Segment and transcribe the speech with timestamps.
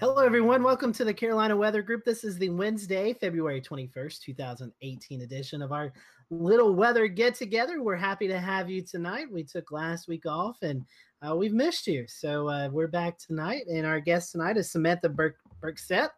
[0.00, 0.62] Hello, everyone.
[0.62, 2.06] Welcome to the Carolina Weather Group.
[2.06, 5.92] This is the Wednesday, February 21st, 2018 edition of our
[6.30, 7.82] little weather get together.
[7.82, 9.30] We're happy to have you tonight.
[9.30, 10.86] We took last week off and
[11.20, 12.06] uh, we've missed you.
[12.08, 13.64] So uh, we're back tonight.
[13.66, 16.12] And our guest tonight is Samantha Burk- Berkseth.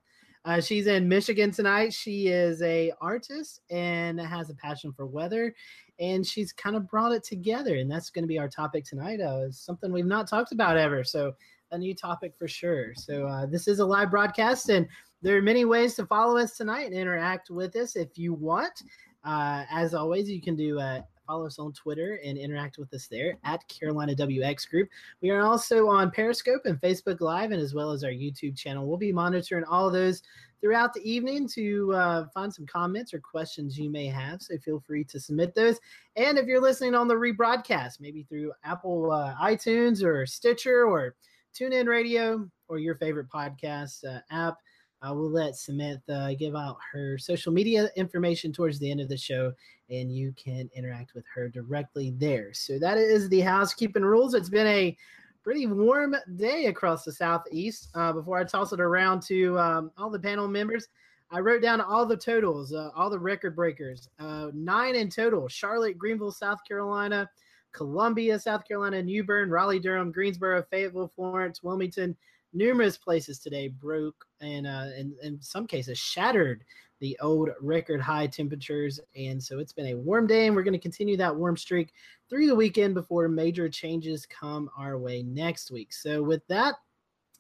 [0.44, 1.92] Uh, she's in Michigan tonight.
[1.92, 5.54] She is a artist and has a passion for weather,
[5.98, 7.76] and she's kind of brought it together.
[7.76, 9.20] And that's going to be our topic tonight.
[9.20, 11.02] Uh, something we've not talked about ever.
[11.04, 11.34] So
[11.72, 12.94] a new topic for sure.
[12.94, 14.86] So uh, this is a live broadcast, and
[15.22, 18.82] there are many ways to follow us tonight and interact with us if you want.
[19.24, 23.06] Uh, as always, you can do uh, follow us on Twitter and interact with us
[23.06, 24.88] there at Carolina WX Group.
[25.22, 28.86] We are also on Periscope and Facebook Live, and as well as our YouTube channel.
[28.86, 30.22] We'll be monitoring all of those
[30.60, 34.42] throughout the evening to uh, find some comments or questions you may have.
[34.42, 35.80] So feel free to submit those.
[36.16, 41.16] And if you're listening on the rebroadcast, maybe through Apple uh, iTunes or Stitcher or
[41.52, 44.56] TuneIn Radio or your favorite podcast uh, app.
[45.02, 49.16] Uh, we'll let Samantha give out her social media information towards the end of the
[49.16, 49.52] show,
[49.90, 52.52] and you can interact with her directly there.
[52.52, 54.34] So that is the housekeeping rules.
[54.34, 54.96] It's been a
[55.42, 57.88] pretty warm day across the southeast.
[57.94, 60.86] Uh, before I toss it around to um, all the panel members,
[61.32, 64.08] I wrote down all the totals, uh, all the record breakers.
[64.20, 67.28] Uh, nine in total: Charlotte, Greenville, South Carolina.
[67.72, 72.16] Columbia, South Carolina, New Bern, Raleigh, Durham, Greensboro, Fayetteville, Florence, Wilmington.
[72.54, 76.64] Numerous places today broke and uh, in, in some cases shattered
[77.00, 79.00] the old record high temperatures.
[79.16, 81.92] And so it's been a warm day, and we're going to continue that warm streak
[82.30, 85.92] through the weekend before major changes come our way next week.
[85.92, 86.74] So, with that,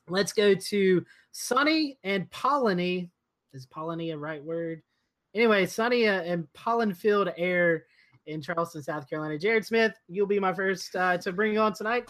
[0.08, 3.08] let's go to sunny and polleny.
[3.52, 4.82] Is polleny a right word?
[5.34, 7.84] Anyway, sunny uh, and pollen filled air
[8.26, 9.38] in Charleston, South Carolina.
[9.38, 12.08] Jared Smith, you'll be my first uh, to bring on tonight.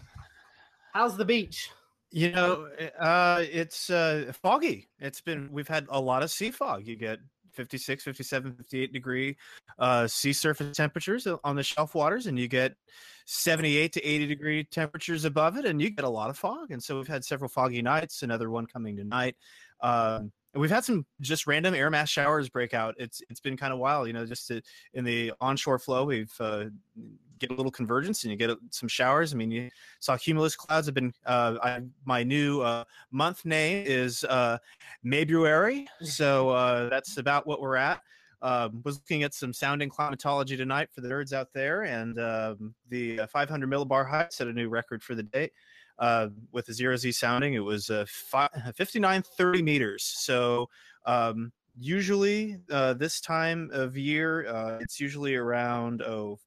[0.93, 1.71] How's the beach?
[2.11, 2.69] You know,
[3.01, 4.89] uh, it's uh, foggy.
[4.99, 6.87] It's been, we've had a lot of sea fog.
[6.87, 7.21] You get
[7.55, 9.37] 56, 57, 58 degree
[9.79, 12.75] uh, sea surface temperatures on the shelf waters, and you get
[13.27, 16.71] 78 to 80 degree temperatures above it, and you get a lot of fog.
[16.71, 19.37] And so we've had several foggy nights, another one coming tonight.
[19.81, 22.95] Um, we've had some just random air mass showers break out.
[22.99, 24.27] It's it's been kind of wild, you know.
[24.27, 24.61] Just to,
[24.95, 26.65] in the onshore flow, we've uh,
[27.39, 29.33] get a little convergence and you get some showers.
[29.33, 29.71] I mean, you
[30.01, 31.13] saw cumulus clouds have been.
[31.25, 34.59] Uh, I, my new uh, month name is uh,
[35.05, 38.01] Maybuary, so uh, that's about what we're at.
[38.43, 42.75] Um, was looking at some sounding climatology tonight for the nerds out there, and um,
[42.89, 45.49] the uh, 500 millibar height set a new record for the day
[46.03, 47.55] uh, with a zero Z sounding.
[47.55, 50.03] It was uh, fi- 5930 meters.
[50.03, 50.69] So
[51.07, 56.39] um, usually uh, this time of year, uh, it's usually around oh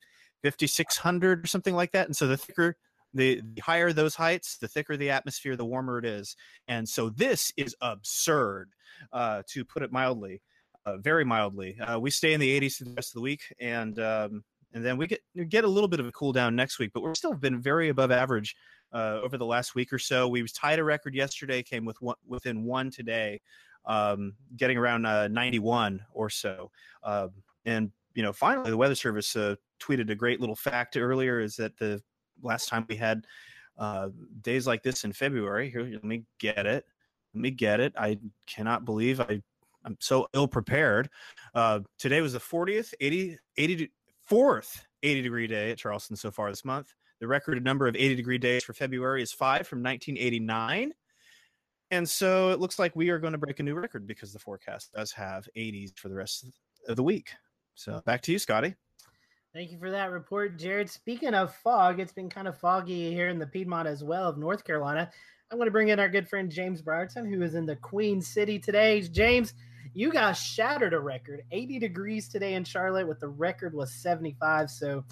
[0.44, 2.06] 5600 or something like that.
[2.06, 2.76] And so the thicker
[3.14, 6.36] the, the, higher those heights, the thicker the atmosphere, the warmer it is.
[6.68, 8.72] And so this is absurd,
[9.14, 10.42] uh, to put it mildly,
[10.86, 11.80] uh, very mildly.
[11.80, 14.44] Uh, we stay in the 80s for the rest of the week, and um,
[14.74, 16.92] and then we get get a little bit of a cool down next week.
[16.94, 18.54] But we're still been very above average
[18.96, 20.28] uh, over the last week or so.
[20.28, 23.42] We tied a record yesterday, came with one, within one today,
[23.86, 26.72] um, getting around uh, 91 or so.
[27.04, 27.28] Uh,
[27.66, 31.58] and you know, finally, the Weather Service uh, tweeted a great little fact earlier: is
[31.58, 32.02] that the
[32.42, 33.26] last time we had
[33.78, 34.10] uh,
[34.42, 35.70] days like this in February.
[35.70, 36.86] Here, let me get it.
[37.34, 37.94] Let me get it.
[37.98, 38.18] I
[38.48, 39.42] cannot believe I
[39.84, 41.10] I'm so ill prepared.
[41.54, 43.92] Uh, today was the 40th, 80, 80,
[44.26, 46.94] fourth 80 degree day at Charleston so far this month.
[47.20, 50.94] The record number of 80 degree days for February is five from 1989.
[51.92, 54.40] And so it looks like we are going to break a new record because the
[54.40, 56.46] forecast does have 80s for the rest
[56.88, 57.32] of the week.
[57.76, 58.76] So back to you, Scotty.
[59.54, 60.90] Thank you for that report, Jared.
[60.90, 64.38] Speaking of fog, it's been kind of foggy here in the Piedmont as well of
[64.38, 65.10] North Carolina.
[65.50, 68.22] I'm going to bring in our good friend James Brierton, who is in the Queen
[68.22, 69.02] City today.
[69.02, 69.54] James,
[69.94, 74.70] you guys shattered a record 80 degrees today in Charlotte, with the record was 75.
[74.70, 75.06] So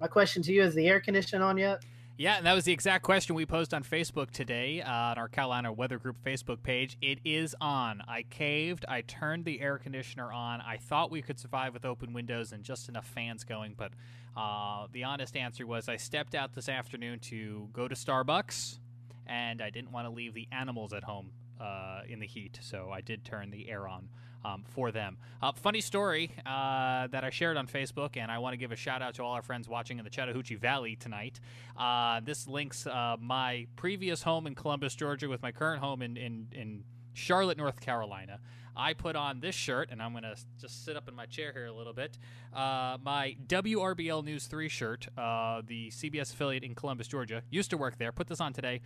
[0.00, 1.82] my question to you is the air conditioning on yet?
[2.16, 5.26] Yeah, and that was the exact question we posed on Facebook today uh, on our
[5.26, 6.96] Carolina Weather Group Facebook page.
[7.02, 8.02] It is on.
[8.06, 8.84] I caved.
[8.86, 10.60] I turned the air conditioner on.
[10.60, 13.90] I thought we could survive with open windows and just enough fans going, but
[14.36, 18.78] uh, the honest answer was I stepped out this afternoon to go to Starbucks,
[19.26, 22.90] and I didn't want to leave the animals at home uh, in the heat, so
[22.92, 24.08] I did turn the air on
[24.44, 25.16] um, for them.
[25.42, 28.76] Uh, funny story uh, that I shared on Facebook, and I want to give a
[28.76, 31.40] shout out to all our friends watching in the Chattahoochee Valley tonight.
[31.76, 36.16] Uh, this links uh, my previous home in Columbus, Georgia, with my current home in,
[36.16, 38.40] in, in Charlotte, North Carolina.
[38.76, 41.52] I put on this shirt, and I'm going to just sit up in my chair
[41.52, 42.18] here a little bit.
[42.52, 47.76] Uh, my WRBL News 3 shirt, uh, the CBS affiliate in Columbus, Georgia, used to
[47.76, 48.10] work there.
[48.10, 48.80] Put this on today.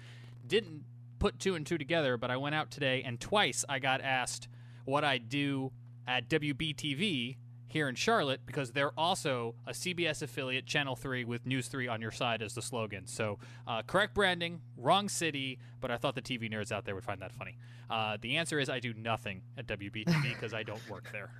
[0.46, 0.84] Didn't
[1.18, 4.48] put two and two together, but I went out today and twice I got asked
[4.88, 5.70] what I do
[6.06, 7.36] at WBTV
[7.66, 12.00] here in Charlotte because they're also a CBS affiliate, Channel 3, with News 3 on
[12.00, 13.06] your side as the slogan.
[13.06, 17.04] So, uh, correct branding, wrong city, but I thought the TV nerds out there would
[17.04, 17.58] find that funny.
[17.90, 21.30] Uh, the answer is I do nothing at WBTV because I don't work there.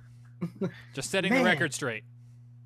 [0.93, 1.43] Just setting Man.
[1.43, 2.03] the record straight.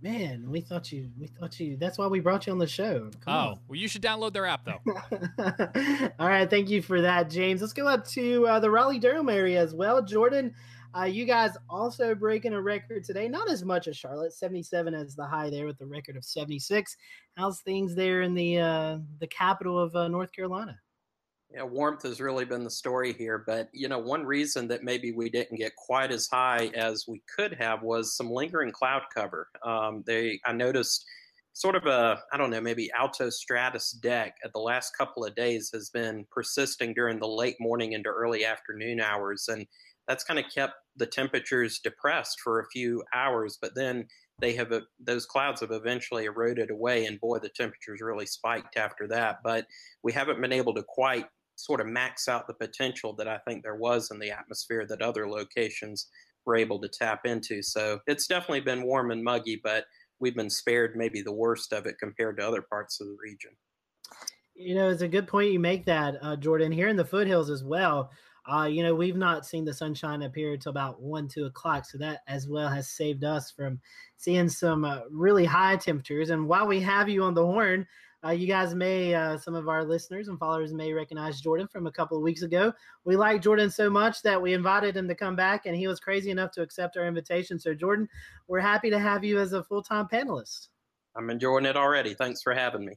[0.03, 1.09] Man, we thought you.
[1.17, 1.77] We thought you.
[1.77, 3.09] That's why we brought you on the show.
[3.21, 4.81] Come oh, well, you should download their app though.
[6.19, 7.61] All right, thank you for that, James.
[7.61, 10.03] Let's go up to uh, the Raleigh Durham area as well.
[10.03, 10.53] Jordan,
[10.93, 13.29] uh, you guys also breaking a record today.
[13.29, 16.97] Not as much as Charlotte, seventy-seven as the high there with the record of seventy-six.
[17.37, 20.77] How's things there in the uh, the capital of uh, North Carolina?
[21.53, 23.43] Yeah, warmth has really been the story here.
[23.45, 27.21] But, you know, one reason that maybe we didn't get quite as high as we
[27.35, 29.49] could have was some lingering cloud cover.
[29.63, 31.05] Um, they, I noticed
[31.53, 35.35] sort of a, I don't know, maybe alto stratus deck at the last couple of
[35.35, 39.47] days has been persisting during the late morning into early afternoon hours.
[39.47, 39.67] And
[40.07, 43.59] that's kind of kept the temperatures depressed for a few hours.
[43.61, 44.07] But then
[44.41, 47.05] they have, those clouds have eventually eroded away.
[47.05, 49.41] And boy, the temperatures really spiked after that.
[49.43, 49.67] But
[50.01, 51.27] we haven't been able to quite
[51.63, 55.01] sort of max out the potential that I think there was in the atmosphere that
[55.01, 56.07] other locations
[56.45, 57.63] were able to tap into.
[57.63, 59.85] So it's definitely been warm and muggy, but
[60.19, 63.51] we've been spared maybe the worst of it compared to other parts of the region.
[64.55, 66.71] You know, it's a good point you make that, uh, Jordan.
[66.71, 68.11] Here in the foothills as well,
[68.45, 71.85] uh, you know, we've not seen the sunshine appear until about one, two o'clock.
[71.85, 73.79] So that as well has saved us from
[74.17, 76.29] seeing some uh, really high temperatures.
[76.29, 77.87] And while we have you on the horn,
[78.25, 81.87] uh, you guys may, uh, some of our listeners and followers may recognize Jordan from
[81.87, 82.71] a couple of weeks ago.
[83.03, 85.99] We like Jordan so much that we invited him to come back, and he was
[85.99, 87.59] crazy enough to accept our invitation.
[87.59, 88.07] So, Jordan,
[88.47, 90.69] we're happy to have you as a full time panelist.
[91.15, 92.13] I'm enjoying it already.
[92.13, 92.93] Thanks for having me.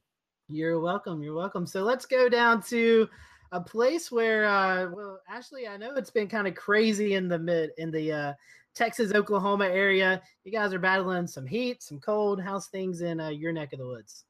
[0.49, 1.23] You're welcome.
[1.23, 1.67] You're welcome.
[1.67, 3.09] So, let's go down to
[3.51, 7.39] a place where, uh, well, Ashley, I know it's been kind of crazy in the
[7.39, 8.33] mid, in the, uh,
[8.77, 10.23] Texas, Oklahoma area.
[10.45, 12.41] You guys are battling some heat, some cold.
[12.41, 14.27] How's things in uh, your neck of the woods?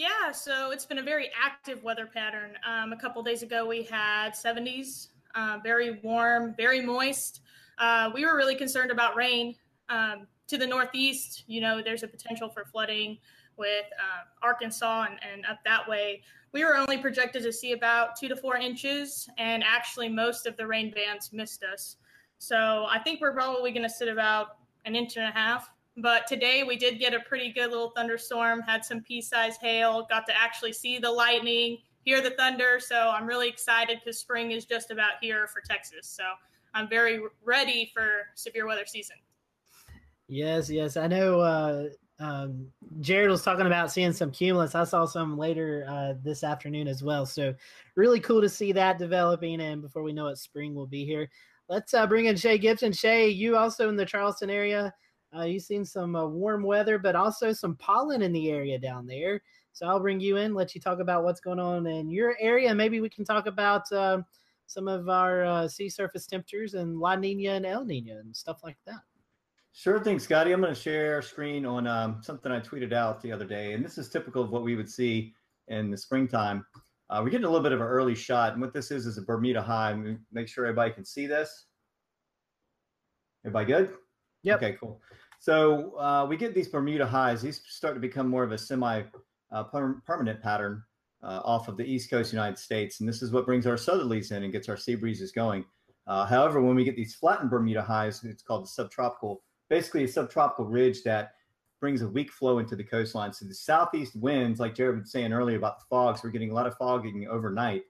[0.00, 2.52] Yeah, so it's been a very active weather pattern.
[2.66, 7.42] Um, a couple days ago, we had 70s, uh, very warm, very moist.
[7.76, 9.56] Uh, we were really concerned about rain.
[9.90, 13.18] Um, to the northeast, you know, there's a potential for flooding
[13.58, 16.22] with uh, Arkansas and, and up that way.
[16.52, 20.56] We were only projected to see about two to four inches, and actually, most of
[20.56, 21.96] the rain bands missed us.
[22.38, 24.56] So I think we're probably going to sit about
[24.86, 25.68] an inch and a half
[26.00, 30.06] but today we did get a pretty good little thunderstorm, had some pea sized hail,
[30.08, 32.78] got to actually see the lightning, hear the thunder.
[32.80, 36.06] So I'm really excited because spring is just about here for Texas.
[36.08, 36.24] So
[36.74, 39.16] I'm very ready for severe weather season.
[40.28, 40.96] Yes, yes.
[40.96, 41.88] I know uh,
[42.20, 42.68] um,
[43.00, 44.74] Jared was talking about seeing some cumulus.
[44.74, 47.26] I saw some later uh, this afternoon as well.
[47.26, 47.54] So
[47.96, 49.60] really cool to see that developing.
[49.60, 51.28] And before we know it, spring will be here.
[51.68, 52.92] Let's uh, bring in Shay Gibson.
[52.92, 54.92] Shay, you also in the Charleston area.
[55.36, 59.06] Uh, you've seen some uh, warm weather, but also some pollen in the area down
[59.06, 59.40] there.
[59.72, 62.74] So I'll bring you in, let you talk about what's going on in your area.
[62.74, 64.22] Maybe we can talk about uh,
[64.66, 68.60] some of our uh, sea surface temperatures and La Nina and El Nina and stuff
[68.64, 69.00] like that.
[69.72, 70.52] Sure thing, Scotty.
[70.52, 73.84] I'm going to share screen on um, something I tweeted out the other day, and
[73.84, 75.32] this is typical of what we would see
[75.68, 76.66] in the springtime.
[77.08, 79.16] Uh, we're getting a little bit of an early shot, and what this is is
[79.18, 79.96] a Bermuda high.
[80.32, 81.66] Make sure everybody can see this.
[83.44, 83.90] Everybody good?
[84.42, 84.56] Yep.
[84.62, 85.00] Okay, cool.
[85.40, 87.40] So uh, we get these Bermuda highs.
[87.40, 89.02] These start to become more of a semi
[89.50, 90.82] uh, per- permanent pattern
[91.22, 93.00] uh, off of the east coast United States.
[93.00, 95.64] And this is what brings our southerlies in and gets our sea breezes going.
[96.06, 100.08] Uh, however, when we get these flattened Bermuda highs, it's called the subtropical, basically a
[100.08, 101.32] subtropical ridge that
[101.80, 103.32] brings a weak flow into the coastline.
[103.32, 106.54] So the southeast winds, like Jared was saying earlier about the fogs, we're getting a
[106.54, 107.84] lot of fogging overnight.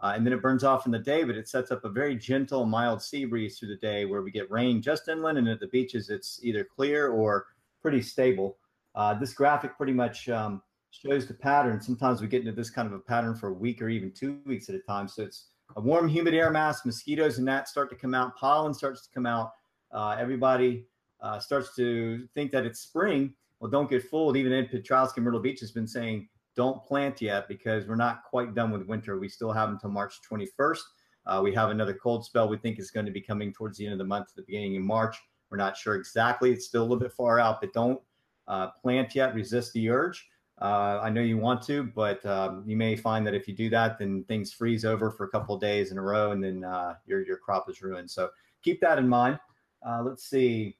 [0.00, 2.16] Uh, and then it burns off in the day, but it sets up a very
[2.16, 5.60] gentle, mild sea breeze through the day where we get rain just inland, and at
[5.60, 7.46] the beaches it's either clear or
[7.80, 8.58] pretty stable.
[8.94, 11.80] Uh, this graphic pretty much um, shows the pattern.
[11.80, 14.38] Sometimes we get into this kind of a pattern for a week or even two
[14.46, 15.08] weeks at a time.
[15.08, 18.74] So it's a warm, humid air mass, mosquitoes and gnats start to come out, pollen
[18.74, 19.52] starts to come out.
[19.90, 20.86] Uh, everybody
[21.20, 23.34] uh, starts to think that it's spring.
[23.60, 24.36] Well, don't get fooled.
[24.36, 28.54] Even Ed Piotrowski, Myrtle Beach has been saying don't plant yet because we're not quite
[28.54, 29.18] done with winter.
[29.18, 30.80] We still have until March 21st.
[31.26, 33.84] Uh, we have another cold spell we think is going to be coming towards the
[33.84, 35.16] end of the month, the beginning of March.
[35.50, 36.52] We're not sure exactly.
[36.52, 38.00] It's still a little bit far out, but don't
[38.48, 39.34] uh, plant yet.
[39.34, 40.26] Resist the urge.
[40.60, 43.68] Uh, I know you want to, but um, you may find that if you do
[43.70, 46.94] that, then things freeze over for a couple days in a row, and then uh,
[47.06, 48.10] your your crop is ruined.
[48.10, 48.30] So
[48.62, 49.38] keep that in mind.
[49.86, 50.76] Uh, let's see.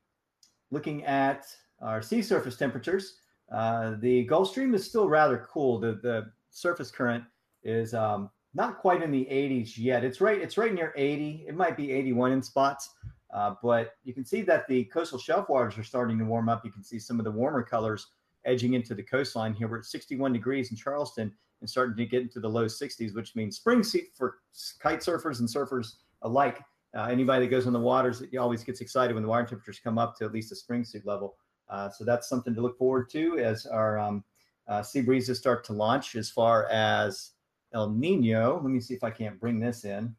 [0.71, 1.47] Looking at
[1.81, 3.19] our sea surface temperatures,
[3.55, 5.79] uh, the Gulf Stream is still rather cool.
[5.79, 7.25] The the surface current
[7.63, 10.05] is um, not quite in the 80s yet.
[10.05, 10.41] It's right.
[10.41, 11.47] It's right near 80.
[11.49, 12.91] It might be 81 in spots.
[13.33, 16.65] Uh, but you can see that the coastal shelf waters are starting to warm up.
[16.65, 18.07] You can see some of the warmer colors
[18.45, 19.67] edging into the coastline here.
[19.67, 23.35] We're at 61 degrees in Charleston and starting to get into the low 60s, which
[23.35, 24.37] means spring suit for
[24.79, 26.61] kite surfers and surfers alike.
[26.97, 29.99] Uh, anybody that goes on the waters, always gets excited when the water temperatures come
[29.99, 31.37] up to at least a spring suit level.
[31.69, 34.25] Uh, so that's something to look forward to as our um,
[34.69, 36.15] uh, sea breezes start to launch.
[36.17, 37.33] As far as
[37.73, 40.15] El Nino, let me see if I can't bring this in.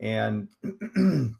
[0.00, 0.48] And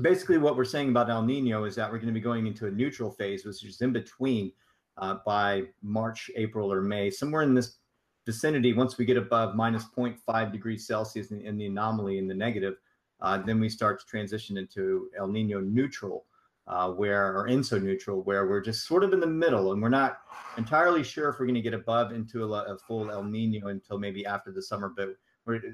[0.00, 2.66] basically, what we're saying about El Nino is that we're going to be going into
[2.66, 4.52] a neutral phase, which is in between
[4.98, 7.78] uh, by March, April, or May, somewhere in this
[8.24, 8.72] vicinity.
[8.72, 12.76] Once we get above minus 0.5 degrees Celsius in, in the anomaly in the negative,
[13.20, 16.26] uh, then we start to transition into El Nino neutral,
[16.68, 19.88] uh, where or ENSO neutral, where we're just sort of in the middle, and we're
[19.88, 20.18] not
[20.56, 23.98] entirely sure if we're going to get above into a, a, full El Nino until
[23.98, 24.92] maybe after the summer.
[24.96, 25.16] But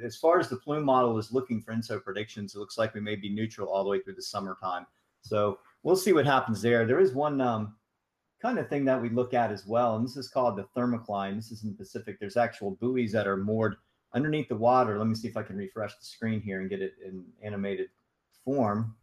[0.05, 3.01] as far as the plume model is looking for ENSO predictions, it looks like we
[3.01, 4.87] may be neutral all the way through the summertime.
[5.23, 6.85] So we'll see what happens there.
[6.85, 7.75] There is one um,
[8.41, 11.37] kind of thing that we look at as well, and this is called the thermocline.
[11.37, 12.19] This is in the Pacific.
[12.21, 13.77] There's actual buoys that are moored
[14.13, 14.99] underneath the water.
[14.99, 17.89] Let me see if I can refresh the screen here and get it in animated
[18.45, 18.95] form.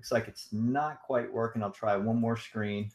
[0.00, 1.62] Looks like it's not quite working.
[1.62, 2.90] I'll try one more screen.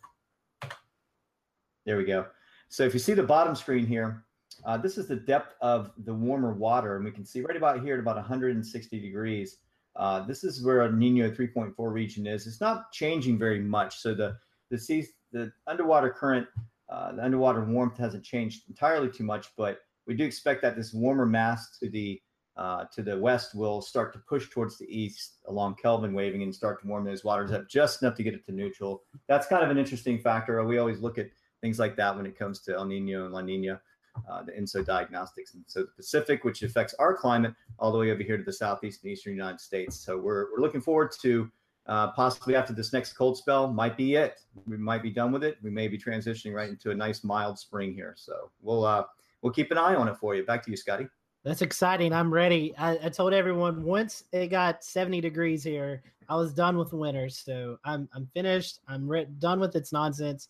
[1.86, 2.26] There we go.
[2.68, 4.26] So if you see the bottom screen here,
[4.66, 6.96] uh, this is the depth of the warmer water.
[6.96, 9.58] And we can see right about here at about 160 degrees.
[9.96, 12.48] Uh, this is where a Nino 3.4 region is.
[12.48, 14.00] It's not changing very much.
[14.00, 14.36] So the,
[14.72, 16.48] the sea, the underwater current,
[16.90, 20.92] uh, the underwater warmth hasn't changed entirely too much, but we do expect that this
[20.92, 22.20] warmer mass to the
[22.58, 26.56] uh, to the west will start to push towards the east along Kelvin waving and
[26.56, 29.04] start to warm those waters up just enough to get it to neutral.
[29.28, 30.64] That's kind of an interesting factor.
[30.64, 31.30] We always look at
[31.62, 33.82] things like that when it comes to El Nino and La Nina,
[34.30, 35.54] uh, the ENSO diagnostics.
[35.54, 38.54] And so the Pacific, which affects our climate all the way over here to the
[38.54, 39.98] southeast and eastern United States.
[39.98, 41.52] So we're, we're looking forward to
[41.88, 44.40] uh, possibly after this next cold spell might be it.
[44.66, 45.58] We might be done with it.
[45.62, 48.16] We may be transitioning right into a nice mild spring here.
[48.18, 49.04] So we'll uh,
[49.42, 50.44] we'll keep an eye on it for you.
[50.44, 51.08] Back to you, Scotty.
[51.46, 52.12] That's exciting.
[52.12, 52.76] I'm ready.
[52.76, 57.30] I, I, told everyone once it got 70 degrees here, I was done with winter.
[57.30, 58.80] So I'm I'm finished.
[58.88, 60.50] I'm re- done with its nonsense.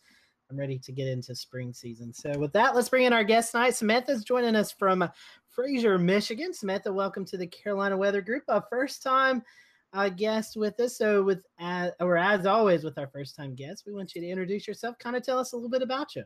[0.50, 2.14] I'm ready to get into spring season.
[2.14, 3.76] So with that, let's bring in our guest tonight.
[3.76, 5.10] Samantha's joining us from
[5.50, 6.54] Fraser, Michigan.
[6.54, 8.44] Samantha, welcome to the Carolina Weather Group.
[8.48, 9.44] A first time
[9.92, 10.98] uh, guest with us.
[10.98, 14.30] So with as, or as always with our first time guests, we want you to
[14.30, 14.98] introduce yourself.
[15.00, 16.24] Kind of tell us a little bit about you.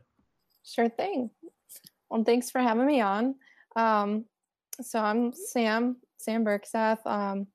[0.64, 1.28] Sure thing.
[2.08, 3.34] Well, thanks for having me on.
[3.74, 4.26] Um,
[4.82, 7.04] so I'm Sam, Sam Berkseth.
[7.06, 7.46] Um,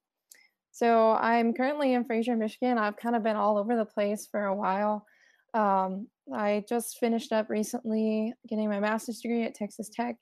[0.71, 2.77] so I'm currently in Fraser, Michigan.
[2.77, 5.05] I've kind of been all over the place for a while.
[5.53, 10.17] Um, I just finished up recently getting my master's degree at Texas Tech,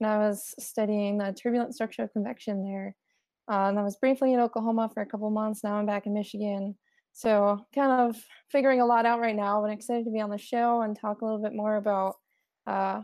[0.00, 2.94] and I was studying the turbulent structure of convection there.
[3.50, 5.62] Uh, and I was briefly in Oklahoma for a couple months.
[5.62, 6.76] Now I'm back in Michigan.
[7.12, 8.16] So kind of
[8.50, 11.20] figuring a lot out right now, but excited to be on the show and talk
[11.20, 12.16] a little bit more about
[12.66, 13.02] uh,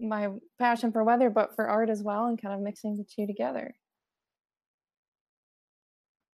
[0.00, 0.28] my
[0.58, 3.74] passion for weather, but for art as well, and kind of mixing the two together.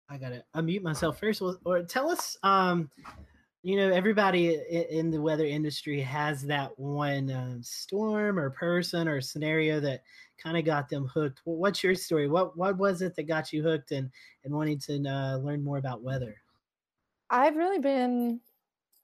[0.09, 1.43] I gotta unmute myself first.
[1.65, 2.91] Or tell us, um,
[3.63, 9.21] you know, everybody in the weather industry has that one uh, storm or person or
[9.21, 10.03] scenario that
[10.43, 11.41] kind of got them hooked.
[11.45, 12.29] what's your story?
[12.29, 14.11] What what was it that got you hooked and
[14.45, 16.37] and wanting to uh, learn more about weather?
[17.31, 18.41] I've really been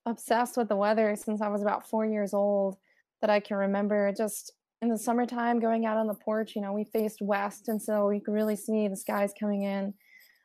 [0.07, 2.77] obsessed with the weather since I was about four years old
[3.21, 4.13] that I can remember.
[4.17, 7.81] Just in the summertime, going out on the porch, you know, we faced west, and
[7.81, 9.95] so we could really see the skies coming in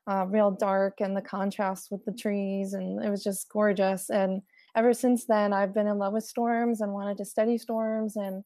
[0.08, 4.10] uh, real dark and the contrast with the trees, and it was just gorgeous.
[4.10, 4.41] And
[4.75, 8.44] ever since then, I've been in love with storms and wanted to study storms, and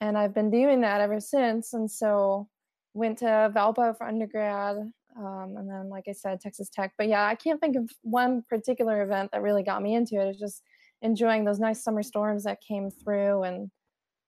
[0.00, 1.72] and I've been doing that ever since.
[1.72, 2.48] And so
[2.92, 4.76] went to Valpo for undergrad,
[5.16, 6.92] um, and then, like I said, Texas Tech.
[6.98, 10.28] But yeah, I can't think of one particular event that really got me into it.
[10.28, 10.62] It's just
[11.06, 13.70] enjoying those nice summer storms that came through and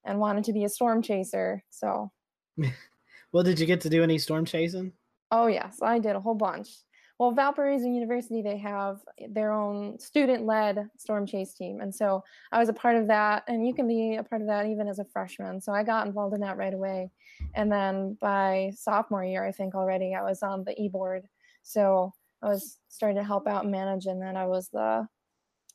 [0.05, 1.63] and wanted to be a storm chaser.
[1.69, 2.11] So
[3.33, 4.93] well, did you get to do any storm chasing?
[5.31, 6.69] Oh yes, I did a whole bunch.
[7.19, 12.69] Well, Valparaiso University, they have their own student-led storm chase team, and so I was
[12.69, 13.43] a part of that.
[13.49, 15.61] And you can be a part of that even as a freshman.
[15.61, 17.11] So I got involved in that right away.
[17.57, 21.27] And then by sophomore year, I think already I was on the e-board.
[21.65, 25.09] So I was starting to help out and manage, and then I was the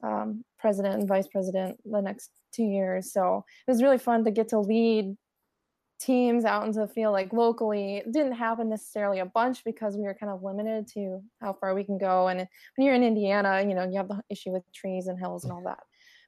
[0.01, 3.11] um, president and vice president the next two years.
[3.11, 5.17] So it was really fun to get to lead
[5.99, 7.97] teams out into the field like locally.
[7.97, 11.75] It didn't happen necessarily a bunch because we were kind of limited to how far
[11.75, 12.29] we can go.
[12.29, 15.43] And when you're in Indiana, you know, you have the issue with trees and hills
[15.43, 15.83] and all that.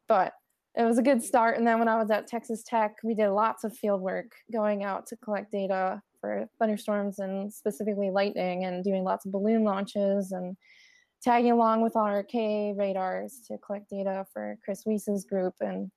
[0.09, 0.33] But
[0.75, 1.57] it was a good start.
[1.57, 4.83] And then when I was at Texas Tech, we did lots of field work going
[4.83, 10.33] out to collect data for thunderstorms and specifically lightning and doing lots of balloon launches
[10.33, 10.57] and
[11.25, 15.89] tagging along with our Ka radars to collect data for Chris Weiss's group and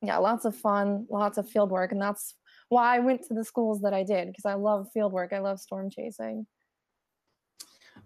[0.00, 1.90] yeah, lots of fun, lots of field work.
[1.90, 2.36] And that's
[2.68, 5.32] why I went to the schools that I did because I love field work.
[5.32, 6.46] I love storm chasing.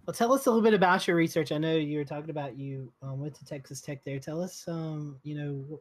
[0.05, 1.51] Well, tell us a little bit about your research.
[1.51, 4.19] I know you were talking about you um, went to Texas Tech there.
[4.19, 5.79] Tell us, um, you know,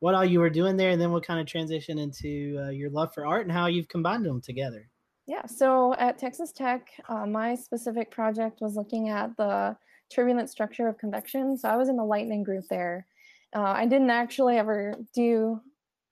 [0.00, 2.90] what all you were doing there, and then what kind of transition into uh, your
[2.90, 4.88] love for art and how you've combined them together.
[5.26, 9.76] Yeah, so at Texas Tech, uh, my specific project was looking at the
[10.14, 11.56] turbulent structure of convection.
[11.56, 13.06] So I was in the lightning group there.
[13.54, 15.60] Uh, I didn't actually ever do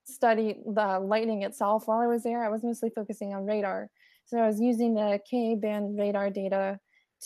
[0.04, 2.44] study the lightning itself while I was there.
[2.44, 3.90] I was mostly focusing on radar.
[4.26, 6.78] So I was using the Ka band radar data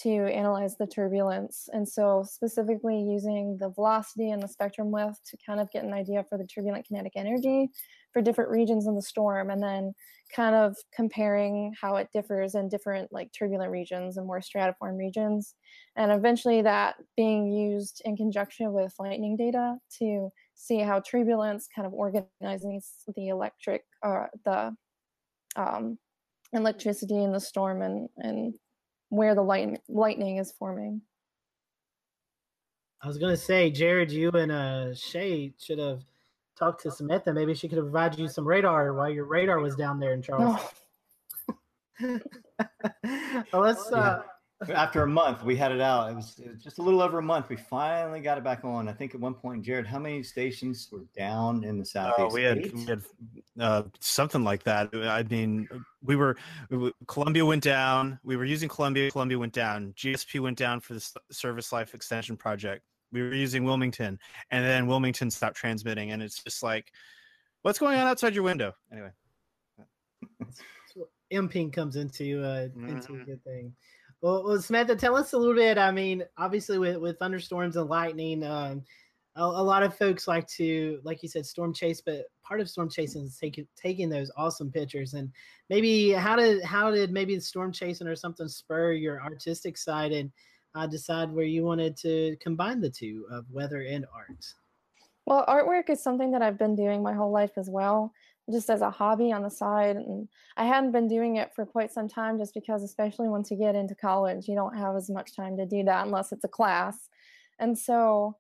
[0.03, 1.69] to analyze the turbulence.
[1.73, 5.95] And so specifically using the velocity and the spectrum width to kind of get an
[5.95, 7.71] idea for the turbulent kinetic energy
[8.17, 9.93] for different regions in the storm and then
[10.35, 15.55] kind of comparing how it differs in different like turbulent regions and more stratiform regions.
[15.97, 21.85] And eventually that being used in conjunction with lightning data to see how turbulence kind
[21.85, 24.75] of organizes the electric, uh, the
[25.57, 25.99] um,
[26.55, 28.55] electricity in the storm and, and
[29.11, 31.03] where the light, lightning is forming.
[33.03, 36.03] I was gonna say, Jared, you and uh, Shay should have
[36.57, 37.33] talked to Samantha.
[37.33, 40.69] Maybe she could provide you some radar while your radar was down there in Charleston.
[41.49, 41.57] No.
[43.53, 44.23] well, let's uh,
[44.75, 46.11] after a month, we had it out.
[46.11, 47.49] It was, it was, just a little over a month.
[47.51, 48.89] We finally got it back on.
[48.89, 52.19] I think at one point, Jared, how many stations were down in the southeast?
[52.19, 53.03] Oh, we had, we had
[53.61, 54.89] uh, something like that.
[54.95, 55.69] I mean,
[56.03, 56.37] we were
[57.07, 58.19] Columbia went down.
[58.25, 59.11] We were using Columbia.
[59.11, 59.93] Columbia went down.
[59.97, 62.83] GSP went down for the service life extension project.
[63.13, 64.19] We were using Wilmington,
[64.51, 66.93] and then Wilmington stopped transmitting, and it's just like,
[67.63, 68.73] what's going on outside your window?
[68.93, 69.11] Anyway,
[71.31, 73.23] imping comes into uh, into mm-hmm.
[73.23, 73.73] a good thing.
[74.23, 75.79] Well, well, Samantha, tell us a little bit.
[75.79, 78.83] I mean, obviously with, with thunderstorms and lightning, um,
[79.37, 82.01] a, a, lot of folks like to, like you said, storm chase.
[82.01, 85.15] But part of storm chasing is taking taking those awesome pictures.
[85.15, 85.31] And
[85.69, 90.13] maybe how did how did maybe the storm chasing or something spur your artistic side
[90.13, 90.33] and
[90.77, 94.55] uh, decide where you wanted to combine the two of weather and art?
[95.25, 98.13] Well, artwork is something that I've been doing my whole life as well
[98.51, 99.97] just as a hobby on the side.
[99.97, 103.57] And I hadn't been doing it for quite some time just because, especially once you
[103.57, 106.49] get into college, you don't have as much time to do that unless it's a
[106.49, 107.09] class.
[107.59, 108.37] And so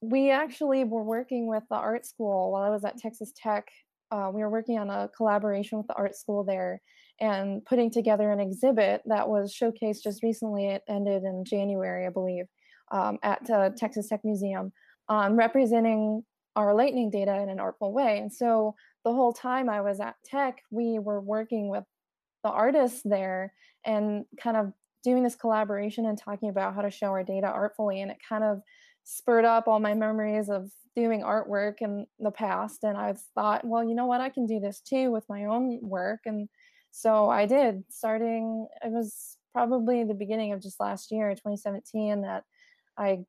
[0.00, 3.68] we actually were working with the art school while I was at Texas Tech.
[4.12, 6.80] Uh, we were working on a collaboration with the art school there
[7.20, 10.68] and putting together an exhibit that was showcased just recently.
[10.68, 12.46] It ended in January, I believe,
[12.90, 13.44] um, at
[13.76, 14.72] Texas Tech Museum,
[15.08, 16.24] um, representing
[16.56, 18.18] our lightning data in an artful way.
[18.18, 18.74] And so
[19.04, 21.84] the whole time I was at Tech, we were working with
[22.42, 23.52] the artists there
[23.84, 24.72] and kind of
[25.02, 28.00] doing this collaboration and talking about how to show our data artfully.
[28.00, 28.62] And it kind of
[29.04, 32.84] spurred up all my memories of doing artwork in the past.
[32.84, 34.20] And I thought, well, you know what?
[34.20, 36.20] I can do this too with my own work.
[36.24, 36.48] And
[36.96, 42.44] so I did, starting, it was probably the beginning of just last year, 2017, that
[42.96, 43.24] I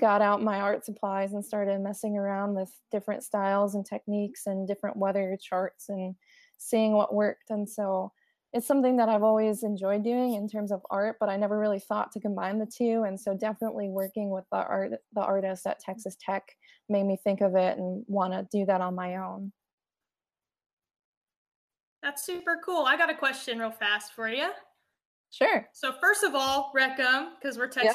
[0.00, 4.66] got out my art supplies and started messing around with different styles and techniques and
[4.66, 6.14] different weather charts and
[6.56, 7.50] seeing what worked.
[7.50, 8.10] And so
[8.54, 11.78] it's something that I've always enjoyed doing in terms of art, but I never really
[11.78, 13.04] thought to combine the two.
[13.06, 16.56] And so definitely working with the art the artist at Texas Tech
[16.88, 19.52] made me think of it and want to do that on my own.
[22.02, 22.84] That's super cool.
[22.86, 24.50] I got a question real fast for you.
[25.30, 25.68] Sure.
[25.72, 27.94] So first of all, Wreck 'em, because we're Texas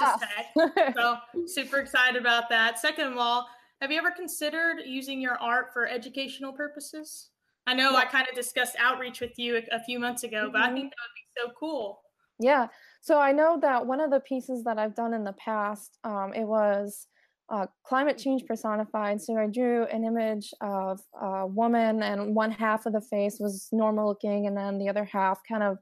[0.56, 0.68] yeah.
[0.68, 0.96] Tech.
[0.96, 2.80] so super excited about that.
[2.80, 3.48] Second of all,
[3.82, 7.30] have you ever considered using your art for educational purposes?
[7.68, 7.98] I know yeah.
[7.98, 10.52] I kind of discussed outreach with you a, a few months ago, mm-hmm.
[10.54, 10.76] but I mm-hmm.
[10.76, 12.02] think that would be so cool.
[12.40, 12.68] Yeah.
[13.02, 16.32] So I know that one of the pieces that I've done in the past, um,
[16.34, 17.08] it was
[17.50, 19.22] uh, climate change personified.
[19.22, 23.70] So I drew an image of a woman, and one half of the face was
[23.72, 25.78] normal looking, and then the other half kind of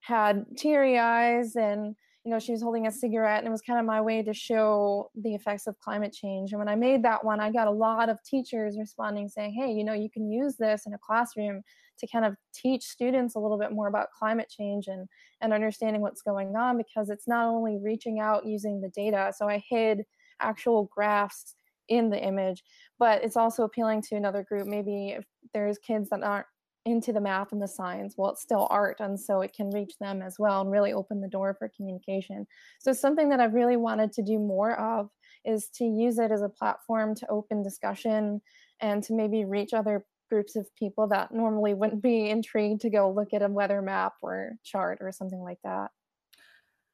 [0.00, 3.78] had teary eyes and you know she was holding a cigarette and it was kind
[3.78, 7.24] of my way to show the effects of climate change and when i made that
[7.24, 10.56] one i got a lot of teachers responding saying hey you know you can use
[10.56, 11.62] this in a classroom
[11.98, 15.08] to kind of teach students a little bit more about climate change and
[15.40, 19.48] and understanding what's going on because it's not only reaching out using the data so
[19.48, 20.04] i hid
[20.40, 21.54] actual graphs
[21.88, 22.62] in the image
[22.98, 26.46] but it's also appealing to another group maybe if there's kids that aren't
[26.86, 29.94] into the math and the science well it's still art and so it can reach
[30.00, 32.46] them as well and really open the door for communication
[32.78, 35.08] so something that i've really wanted to do more of
[35.44, 38.40] is to use it as a platform to open discussion
[38.80, 43.10] and to maybe reach other groups of people that normally wouldn't be intrigued to go
[43.10, 45.90] look at a weather map or chart or something like that.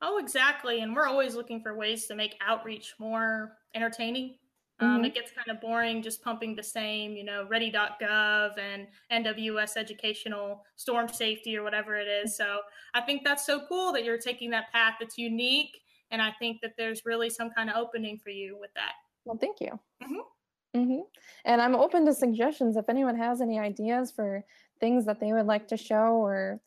[0.02, 0.80] Oh, exactly.
[0.80, 4.38] And we're always looking for ways to make outreach more entertaining.
[4.78, 5.04] Um, Mhm.
[5.04, 10.64] It gets kind of boring just pumping the same, you know, ready.gov and NWS educational
[10.76, 12.34] storm safety or whatever it is.
[12.34, 12.62] So
[12.94, 15.82] I think that's so cool that you're taking that path that's unique.
[16.10, 18.94] And I think that there's really some kind of opening for you with that.
[19.24, 19.78] Well, thank you.
[20.00, 20.30] Mhm.
[20.74, 21.00] hmm
[21.44, 24.44] And I'm open to suggestions if anyone has any ideas for
[24.80, 26.60] things that they would like to show, or,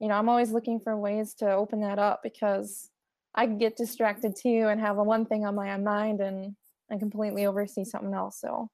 [0.00, 2.90] you know, I'm always looking for ways to open that up because
[3.34, 6.56] I get distracted too and have a one thing on my mind and
[6.90, 8.40] I completely oversee something else.
[8.40, 8.68] So,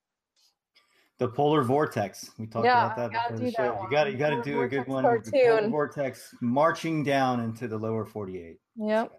[1.19, 2.31] The polar vortex.
[2.39, 3.83] We talked Yeah, about that gotta before do the that show.
[3.83, 5.05] You got to you got to do a good one.
[5.11, 8.59] with The polar vortex marching down into the lower 48.
[8.77, 9.13] yep.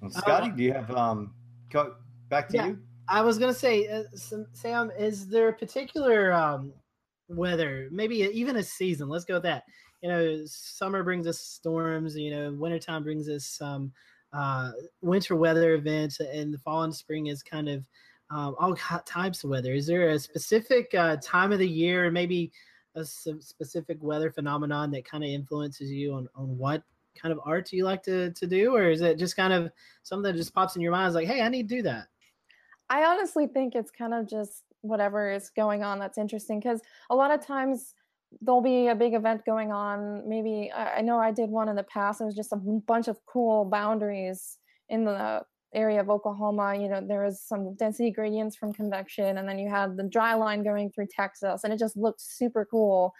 [0.00, 1.34] Well, Scotty, do you have um?
[1.70, 1.94] Go
[2.28, 2.66] back to Yeah.
[2.68, 2.78] you.
[3.08, 6.72] I was gonna say, uh, Sam- Sam, is there a particular um,
[7.30, 9.08] weather, maybe even a season?
[9.08, 9.64] Let's go with that.
[10.02, 12.16] You know, summer brings us storms.
[12.16, 13.92] You know, wintertime brings us some
[14.32, 17.84] uh, winter weather events, and the fall and spring is kind of
[18.30, 19.74] um, all types of weather.
[19.74, 22.52] Is there a specific uh, time of the year, or maybe
[22.94, 26.82] a specific weather phenomenon that kind of influences you on on what
[27.20, 29.70] kind of art you like to to do, or is it just kind of
[30.02, 31.08] something that just pops in your mind?
[31.08, 32.06] It's like, hey, I need to do that.
[32.90, 37.14] I honestly think it's kind of just whatever is going on that's interesting because a
[37.14, 37.94] lot of times
[38.40, 40.28] there'll be a big event going on.
[40.28, 42.20] Maybe I know I did one in the past.
[42.20, 46.76] It was just a bunch of cool boundaries in the area of Oklahoma.
[46.76, 50.34] You know, there was some density gradients from convection, and then you had the dry
[50.34, 53.12] line going through Texas, and it just looked super cool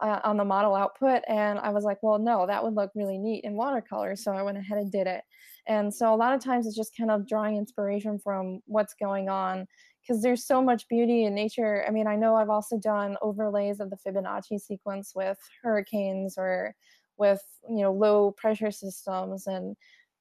[0.00, 1.22] uh, on the model output.
[1.28, 4.16] And I was like, well, no, that would look really neat in watercolor.
[4.16, 5.22] So I went ahead and did it.
[5.68, 9.28] And so a lot of times it's just kind of drawing inspiration from what's going
[9.28, 9.66] on
[10.00, 11.84] because there's so much beauty in nature.
[11.86, 16.74] I mean, I know I've also done overlays of the Fibonacci sequence with hurricanes or
[17.16, 19.48] with, you know, low pressure systems.
[19.48, 19.76] And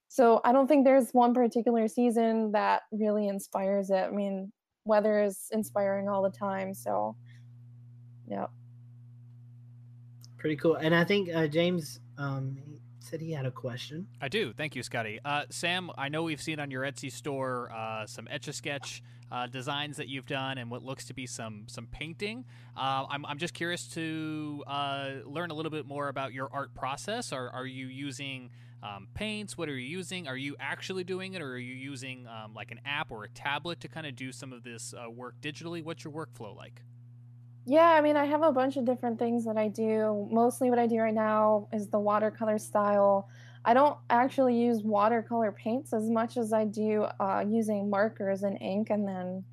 [0.08, 4.06] so I don't think there's one particular season that really inspires it.
[4.06, 4.52] I mean,
[4.86, 6.74] weather is inspiring all the time.
[6.74, 7.16] So,
[8.28, 8.48] yeah.
[10.38, 10.76] Pretty cool.
[10.76, 12.58] And I think uh, James um,
[13.06, 14.08] said he had a question.
[14.22, 14.52] I do.
[14.54, 15.20] Thank you, Scotty.
[15.24, 19.04] Uh, Sam, I know we've seen on your Etsy store uh, some Etch a Sketch
[19.32, 22.46] uh, designs that you've done and what looks to be some some painting.
[22.76, 26.74] Uh, I'm, I'm just curious to uh, learn a little bit more about your art
[26.74, 27.32] process.
[27.32, 28.50] Are, are you using
[28.84, 29.58] um, paints?
[29.58, 30.28] What are you using?
[30.28, 33.30] Are you actually doing it, or are you using um, like an app or a
[33.30, 35.84] tablet to kind of do some of this uh, work digitally?
[35.84, 36.82] What's your workflow like?
[37.66, 40.28] Yeah, I mean, I have a bunch of different things that I do.
[40.32, 43.28] Mostly what I do right now is the watercolor style.
[43.66, 48.62] I don't actually use watercolor paints as much as I do uh, using markers and
[48.62, 49.44] ink and then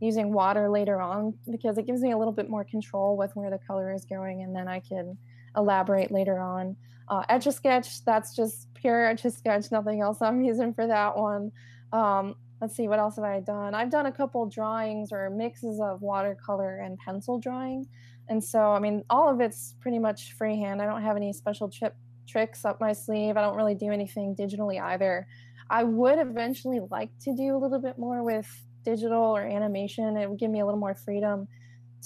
[0.00, 3.48] using water later on because it gives me a little bit more control with where
[3.48, 5.16] the color is going and then I can
[5.56, 6.76] elaborate later on.
[7.08, 10.86] Uh, Etch a Sketch, that's just pure Etch a Sketch, nothing else I'm using for
[10.86, 11.52] that one.
[11.92, 13.74] Um, let's see what else have i done?
[13.74, 17.88] I've done a couple drawings or mixes of watercolor and pencil drawing.
[18.28, 20.80] And so i mean all of it's pretty much freehand.
[20.80, 21.96] I don't have any special chip
[22.26, 23.36] tricks up my sleeve.
[23.36, 25.26] I don't really do anything digitally either.
[25.68, 28.48] I would eventually like to do a little bit more with
[28.84, 30.16] digital or animation.
[30.16, 31.48] It would give me a little more freedom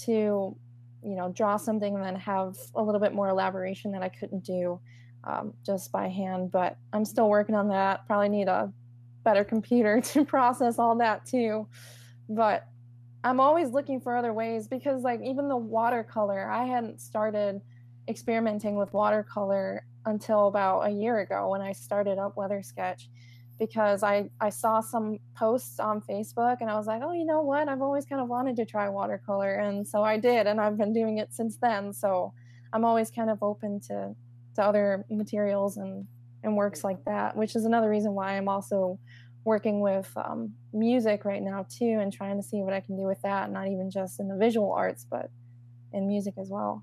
[0.04, 0.56] to
[1.02, 4.44] you know draw something and then have a little bit more elaboration that i couldn't
[4.44, 4.80] do
[5.24, 8.06] um, just by hand but i'm still working on that.
[8.06, 8.72] Probably need a
[9.26, 11.68] better computer to process all that too.
[12.30, 12.66] But
[13.22, 17.60] I'm always looking for other ways because, like, even the watercolor, I hadn't started
[18.08, 23.10] experimenting with watercolor until about a year ago when I started up Weather Sketch
[23.58, 27.42] because I, I saw some posts on Facebook and I was like, oh, you know
[27.42, 27.68] what?
[27.68, 29.56] I've always kind of wanted to try watercolor.
[29.56, 31.92] And so I did, and I've been doing it since then.
[31.92, 32.32] So
[32.72, 34.14] I'm always kind of open to,
[34.54, 36.06] to other materials and
[36.46, 38.98] and works like that, which is another reason why I'm also
[39.46, 43.04] working with um, music right now too, and trying to see what I can do
[43.04, 45.30] with that, not even just in the visual arts, but
[45.92, 46.82] in music as well.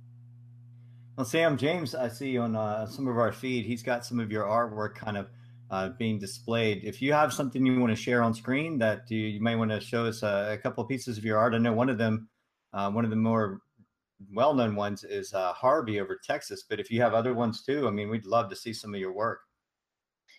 [1.17, 4.31] Well, Sam James, I see on uh, some of our feed, he's got some of
[4.31, 5.27] your artwork kind of
[5.69, 6.83] uh, being displayed.
[6.83, 9.69] If you have something you want to share on screen that you, you may want
[9.71, 11.53] to show us a, a couple of pieces of your art.
[11.53, 12.29] I know one of them,
[12.73, 13.59] uh, one of the more
[14.33, 16.63] well-known ones is uh, Harvey over Texas.
[16.67, 18.99] But if you have other ones too, I mean, we'd love to see some of
[18.99, 19.41] your work.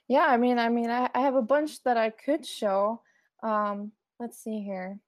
[0.09, 3.01] Yeah, I mean, I mean, I, I have a bunch that I could show.
[3.43, 4.99] Um, let's see here.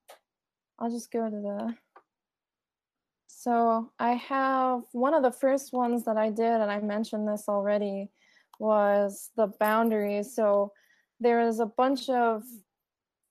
[0.78, 1.74] I'll just go to the.
[3.26, 7.44] So I have one of the first ones that I did, and I mentioned this
[7.48, 8.10] already,
[8.58, 10.34] was the boundaries.
[10.34, 10.72] So
[11.20, 12.42] there is a bunch of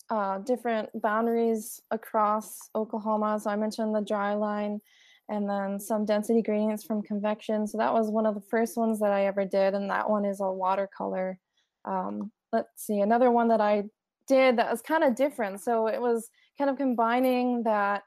[0.10, 3.40] uh, different boundaries across Oklahoma.
[3.40, 4.82] So I mentioned the dry line
[5.30, 7.66] and then some density gradients from convection.
[7.68, 9.74] So that was one of the first ones that I ever did.
[9.74, 11.40] And that one is a watercolor.
[11.86, 13.84] Um, let's see, another one that I
[14.28, 15.62] did that was kind of different.
[15.62, 18.04] So it was kind of combining that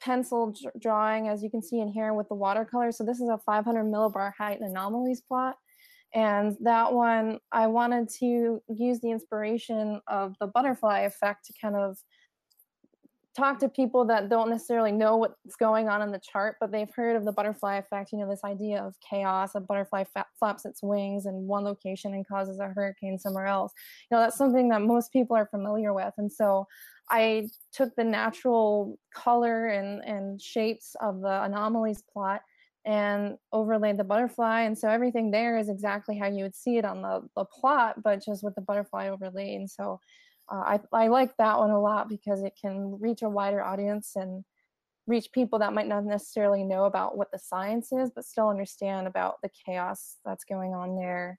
[0.00, 2.92] pencil drawing, as you can see in here, with the watercolor.
[2.92, 5.56] So this is a 500 millibar height anomalies plot.
[6.14, 11.76] And that one, I wanted to use the inspiration of the butterfly effect to kind
[11.76, 11.98] of
[13.38, 16.92] talk to people that don't necessarily know what's going on in the chart, but they've
[16.94, 20.04] heard of the butterfly effect, you know, this idea of chaos, a butterfly
[20.38, 23.72] flaps its wings in one location and causes a hurricane somewhere else.
[24.10, 26.12] You know, that's something that most people are familiar with.
[26.18, 26.66] And so
[27.10, 32.42] I took the natural color and, and shapes of the anomalies plot
[32.84, 34.62] and overlaid the butterfly.
[34.62, 38.02] And so everything there is exactly how you would see it on the, the plot,
[38.02, 39.60] but just with the butterfly overlaid.
[39.60, 40.00] And so
[40.50, 44.12] uh, I, I like that one a lot because it can reach a wider audience
[44.16, 44.44] and
[45.06, 49.06] reach people that might not necessarily know about what the science is, but still understand
[49.06, 51.38] about the chaos that's going on there.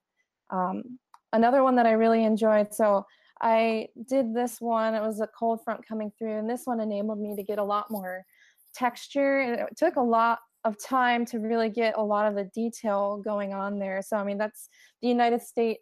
[0.49, 0.99] Um,
[1.33, 2.73] another one that I really enjoyed.
[2.73, 3.05] So
[3.41, 4.95] I did this one.
[4.95, 7.63] It was a cold front coming through, and this one enabled me to get a
[7.63, 8.25] lot more
[8.73, 9.39] texture.
[9.41, 13.53] It took a lot of time to really get a lot of the detail going
[13.53, 14.01] on there.
[14.01, 14.67] So I mean, that's
[15.01, 15.81] the United States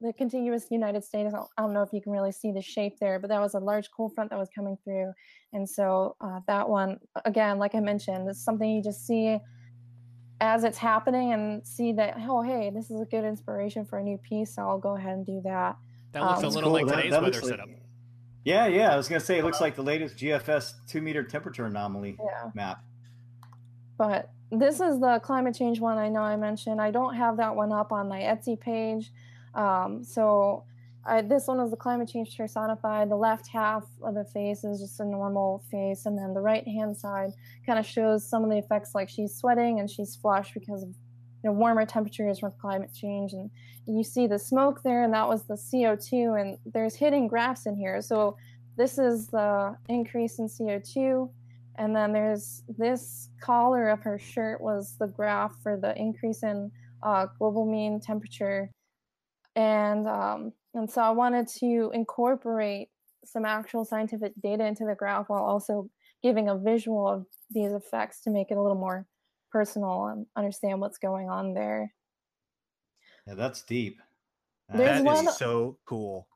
[0.00, 1.34] the contiguous United States.
[1.34, 3.58] I don't know if you can really see the shape there, but that was a
[3.58, 5.12] large cold front that was coming through.
[5.52, 9.38] And so uh, that one, again, like I mentioned, is something you just see
[10.40, 14.02] as it's happening and see that, oh, hey, this is a good inspiration for a
[14.02, 14.54] new piece.
[14.54, 15.76] So I'll go ahead and do that.
[16.12, 16.86] That looks um, a little cool.
[16.86, 17.68] like today's that, that weather like, setup.
[18.44, 18.92] Yeah, yeah.
[18.92, 22.16] I was going to say it looks like the latest GFS two meter temperature anomaly
[22.18, 22.50] yeah.
[22.54, 22.82] map.
[23.98, 26.80] But this is the climate change one I know I mentioned.
[26.80, 29.12] I don't have that one up on my Etsy page.
[29.54, 30.64] Um, so
[31.04, 33.10] I, this one is the climate change personified.
[33.10, 36.66] The left half of the face is just a normal face, and then the right
[36.66, 37.30] hand side
[37.64, 40.90] kind of shows some of the effects, like she's sweating and she's flushed because of
[41.42, 43.50] you know warmer temperatures from climate change, and
[43.86, 46.40] you see the smoke there, and that was the CO2.
[46.40, 48.36] And there's hidden graphs in here, so
[48.76, 51.30] this is the increase in CO2,
[51.76, 56.70] and then there's this collar of her shirt was the graph for the increase in
[57.02, 58.70] uh, global mean temperature
[59.56, 62.88] and um, and so I wanted to incorporate
[63.24, 65.90] some actual scientific data into the graph while also
[66.22, 69.06] giving a visual of these effects to make it a little more
[69.50, 71.92] personal and understand what's going on there.
[73.26, 74.00] Yeah, that's deep.
[74.72, 76.28] There's one that is so cool.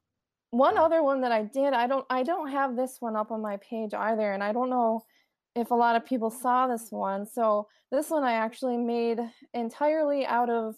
[0.50, 3.40] One other one that I did, I don't I don't have this one up on
[3.40, 5.02] my page either, and I don't know
[5.54, 7.26] if a lot of people saw this one.
[7.26, 9.20] So this one I actually made
[9.52, 10.74] entirely out of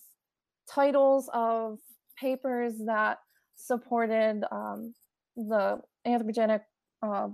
[0.69, 1.79] titles of
[2.19, 3.19] papers that
[3.57, 4.95] supported um,
[5.37, 6.61] the anthropogenic
[7.03, 7.29] uh,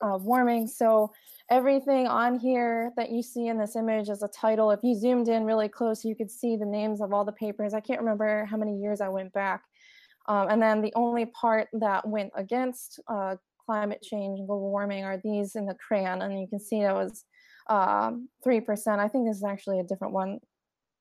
[0.00, 0.66] uh, warming.
[0.66, 1.12] So
[1.50, 4.70] everything on here that you see in this image is a title.
[4.70, 7.74] If you zoomed in really close, you could see the names of all the papers.
[7.74, 9.62] I can't remember how many years I went back.
[10.28, 15.04] Um, and then the only part that went against uh, climate change and global warming
[15.04, 16.22] are these in the crayon.
[16.22, 17.24] And you can see that was
[17.68, 18.12] uh,
[18.44, 18.98] 3%.
[18.98, 20.40] I think this is actually a different one.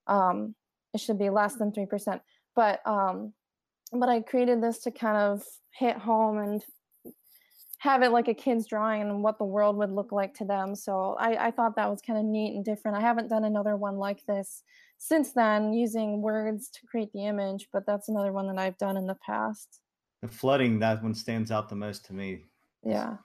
[0.08, 0.56] Um,
[0.94, 2.20] it should be less than 3%
[2.56, 3.34] but um
[3.92, 6.64] but i created this to kind of hit home and
[7.86, 10.76] have it like a kid's drawing and what the world would look like to them.
[10.76, 12.98] So i, I thought that was kind of neat and different.
[12.98, 14.64] I haven't done another one like this
[14.98, 18.98] since then using words to create the image but that's another one that i've done
[18.98, 19.82] in the past.
[20.22, 22.46] The flooding that one stands out the most to me.
[22.84, 23.18] Yeah.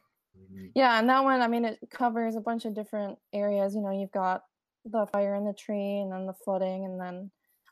[0.74, 3.92] Yeah and that one i mean it covers a bunch of different areas you know
[3.92, 4.42] you've got
[4.84, 7.30] the fire in the tree and then the flooding and then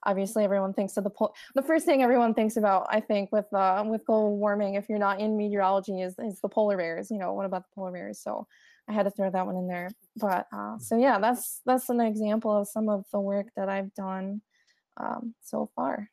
[0.08, 3.52] obviously everyone thinks of the pol- the first thing everyone thinks about i think with
[3.52, 7.18] uh, with global warming if you're not in meteorology is, is the polar bears you
[7.18, 8.18] know what about the polar bears?
[8.18, 8.46] So
[8.88, 9.90] i had to throw that one in there.
[10.16, 13.92] But uh, so yeah that's that's an example of some of the work that i've
[13.94, 14.40] done
[14.96, 16.10] um, so far.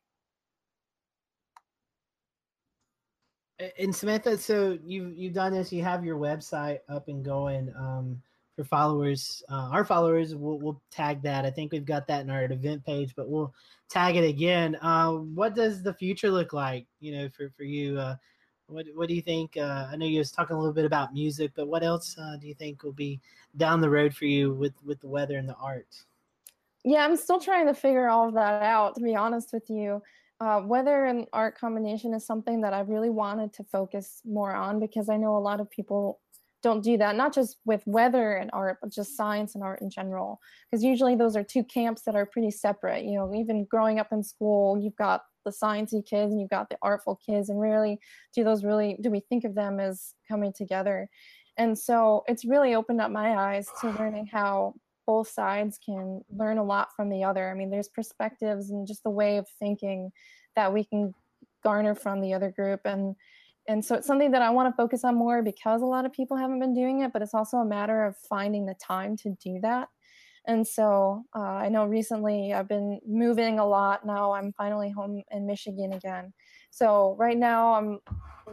[3.80, 8.22] And samantha so you've you've done this you have your website up and going um,
[8.56, 9.44] for followers.
[9.50, 11.46] Uh, our followers, we'll, we'll tag that.
[11.46, 13.54] I think we've got that in our event page, but we'll
[13.90, 14.78] tag it again.
[14.82, 16.88] Uh, what does the future look like?
[17.00, 18.16] You know, for for you, uh,
[18.68, 19.58] what what do you think?
[19.58, 22.38] Uh, I know you was talking a little bit about music, but what else uh,
[22.38, 23.20] do you think will be
[23.58, 25.88] down the road for you with with the weather and the art?
[26.84, 28.96] Yeah, I'm still trying to figure all of that out.
[28.96, 30.02] To be honest with you.
[30.42, 34.82] Uh, weather and art combination is something that I really wanted to focus more on
[34.82, 36.20] because I know a lot of people
[36.66, 39.90] don't do that not just with weather and art but just science and art in
[39.90, 40.40] general.
[40.66, 44.08] Because usually those are two camps that are pretty separate you know even growing up
[44.12, 48.00] in school you've got the sciencey kids and you've got the artful kids and rarely
[48.34, 51.08] do those really do we think of them as coming together.
[51.56, 54.74] And so it's really opened up my eyes to learning how
[55.06, 57.48] both sides can learn a lot from the other.
[57.48, 60.12] I mean there's perspectives and just the way of thinking
[60.56, 61.14] that we can
[61.64, 63.16] garner from the other group and
[63.68, 66.14] and so it's something that I want to focus on more because a lot of
[66.14, 69.36] people haven't been doing it, but it's also a matter of finding the time to
[69.44, 69.90] do that.
[70.48, 74.06] And so uh, I know recently I've been moving a lot.
[74.06, 76.34] Now I'm finally home in Michigan again.
[76.70, 78.00] So right now I'm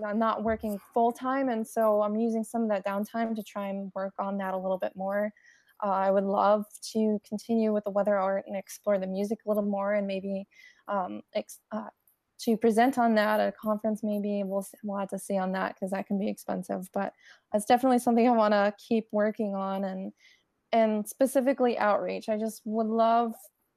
[0.07, 3.68] I'm not working full time, and so I'm using some of that downtime to try
[3.68, 5.31] and work on that a little bit more.
[5.85, 9.48] Uh, I would love to continue with the weather art and explore the music a
[9.48, 10.46] little more, and maybe
[10.88, 11.88] um, ex- uh,
[12.42, 15.74] to present on that at a conference maybe we'll, we'll have to see on that
[15.74, 17.12] because that can be expensive but
[17.55, 20.12] it's definitely something i want to keep working on and
[20.72, 22.28] and specifically outreach.
[22.28, 23.35] I just would love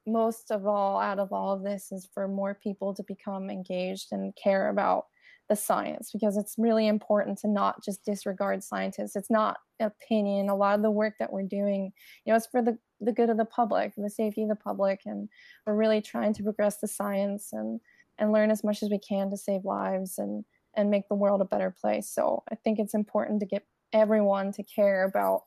[0.07, 4.09] most of all out of all of this is for more people to become engaged
[4.11, 5.05] and care about
[5.49, 9.15] the science because it's really important to not just disregard scientists.
[9.15, 10.49] It's not opinion.
[10.49, 11.91] A lot of the work that we're doing
[12.23, 15.01] you know it's for the the good of the public the safety of the public
[15.05, 15.27] and
[15.67, 17.81] we're really trying to progress the science and
[18.17, 20.45] and learn as much as we can to save lives and
[20.77, 22.09] and make the world a better place.
[22.09, 25.43] So I think it's important to get everyone to care about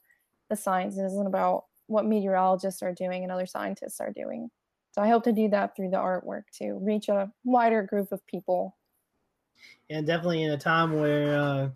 [0.49, 4.51] the sciences and about what meteorologists are doing and other scientists are doing.
[4.93, 8.27] So I hope to do that through the artwork to reach a wider group of
[8.27, 8.77] people.
[9.91, 11.69] And definitely in a time where uh,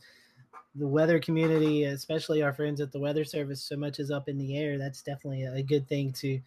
[0.74, 4.38] the weather community, especially our friends at the Weather Service, so much is up in
[4.38, 4.78] the air.
[4.78, 6.40] That's definitely a good thing to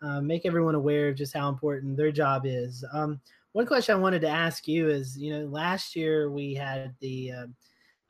[0.00, 2.84] uh, make everyone aware of just how important their job is.
[2.92, 3.20] Um,
[3.52, 7.32] one question I wanted to ask you is, you know, last year we had the,
[7.32, 7.46] uh,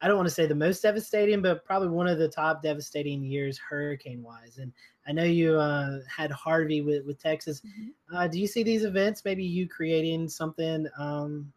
[0.01, 3.25] I don't want to say the most devastating, but probably one of the top devastating
[3.25, 4.59] years hurricane wise.
[4.59, 4.73] And
[5.07, 7.61] I know you uh, had Harvey with, with Texas.
[7.61, 8.17] Mm-hmm.
[8.17, 11.53] Uh, do you see these events, maybe you creating something um,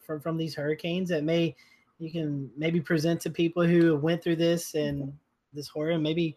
[0.00, 1.54] from, from these hurricanes that may,
[1.98, 5.10] you can maybe present to people who went through this and mm-hmm.
[5.54, 6.36] this horror and maybe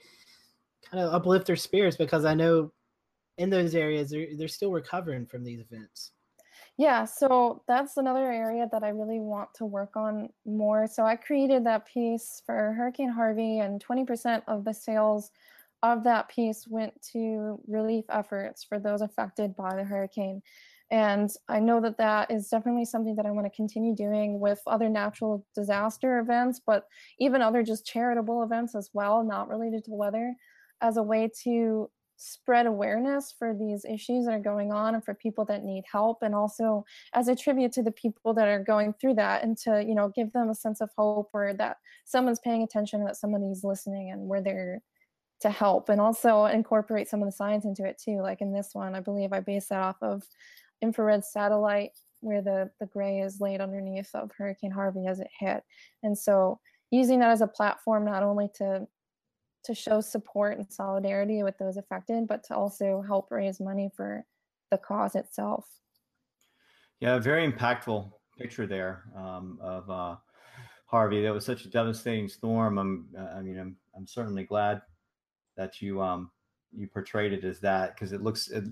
[0.89, 2.71] kind of uplift their spirits because I know
[3.37, 6.11] in those areas they're, they're still recovering from these events.
[6.77, 10.87] Yeah, so that's another area that I really want to work on more.
[10.87, 15.29] So I created that piece for Hurricane Harvey, and 20% of the sales
[15.83, 20.41] of that piece went to relief efforts for those affected by the hurricane.
[20.89, 24.61] And I know that that is definitely something that I want to continue doing with
[24.65, 26.85] other natural disaster events, but
[27.19, 30.35] even other just charitable events as well, not related to weather,
[30.81, 35.13] as a way to spread awareness for these issues that are going on and for
[35.13, 38.93] people that need help and also as a tribute to the people that are going
[38.93, 42.39] through that and to you know give them a sense of hope or that someone's
[42.39, 44.81] paying attention that somebody's listening and we're there
[45.41, 48.21] to help and also incorporate some of the science into it too.
[48.21, 50.23] Like in this one i believe i based that off of
[50.81, 55.63] infrared satellite where the the gray is laid underneath of hurricane harvey as it hit.
[56.03, 56.59] And so
[56.91, 58.87] using that as a platform not only to
[59.63, 64.25] to show support and solidarity with those affected, but to also help raise money for
[64.71, 65.65] the cause itself.
[66.99, 70.15] Yeah, very impactful picture there um, of uh,
[70.85, 71.21] Harvey.
[71.21, 72.77] That was such a devastating storm.
[72.77, 74.81] I'm, I mean, I'm, I'm certainly glad
[75.55, 76.31] that you, um,
[76.71, 78.63] you portrayed it as that because it looks, it,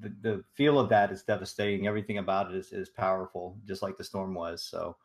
[0.00, 1.86] the, the feel of that is devastating.
[1.86, 4.64] Everything about it is, is powerful, just like the storm was.
[4.64, 4.96] So,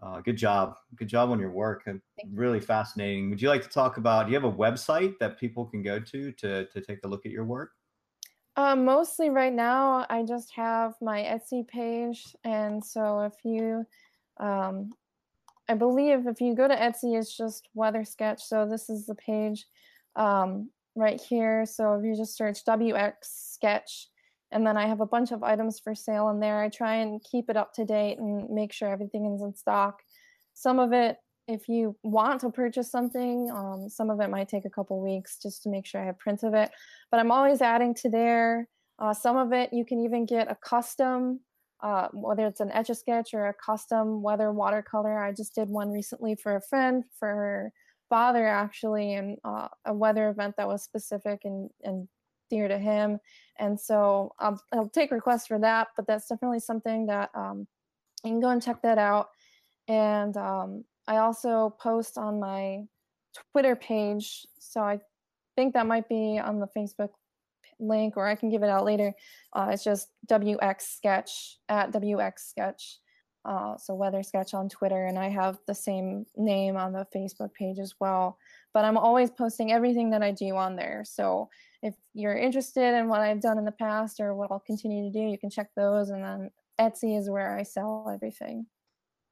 [0.00, 0.76] uh, good job.
[0.94, 1.88] Good job on your work.
[2.32, 3.30] Really fascinating.
[3.30, 5.98] Would you like to talk about, do you have a website that people can go
[5.98, 7.72] to to, to take a look at your work?
[8.56, 12.34] Uh, mostly right now, I just have my Etsy page.
[12.44, 13.86] And so if you,
[14.38, 14.92] um,
[15.68, 18.42] I believe if you go to Etsy, it's just Weather Sketch.
[18.42, 19.64] So this is the page
[20.16, 21.66] um, right here.
[21.66, 24.08] So if you just search WX Sketch,
[24.50, 26.60] and then I have a bunch of items for sale in there.
[26.60, 30.00] I try and keep it up to date and make sure everything is in stock.
[30.54, 34.64] Some of it, if you want to purchase something, um, some of it might take
[34.64, 36.70] a couple weeks just to make sure I have prints of it.
[37.10, 38.68] But I'm always adding to there.
[38.98, 41.40] Uh, some of it you can even get a custom,
[41.82, 45.22] uh, whether it's an etch a sketch or a custom weather watercolor.
[45.22, 47.72] I just did one recently for a friend for her
[48.08, 52.08] father actually, and uh, a weather event that was specific and and
[52.48, 53.18] dear to him.
[53.58, 57.66] And so I'll, I'll take requests for that, but that's definitely something that um,
[58.24, 59.28] you can go and check that out.
[59.88, 62.84] And um, I also post on my
[63.52, 64.46] Twitter page.
[64.58, 65.00] So I
[65.56, 67.10] think that might be on the Facebook
[67.80, 69.12] link, or I can give it out later.
[69.52, 72.98] Uh, it's just WX Sketch at WX Sketch.
[73.44, 77.54] Uh, so Weather Sketch on Twitter, and I have the same name on the Facebook
[77.54, 78.36] page as well.
[78.74, 81.02] But I'm always posting everything that I do on there.
[81.06, 81.48] So
[81.82, 85.12] if you're interested in what I've done in the past or what I'll continue to
[85.12, 86.10] do, you can check those.
[86.10, 86.50] And then
[86.80, 88.66] Etsy is where I sell everything.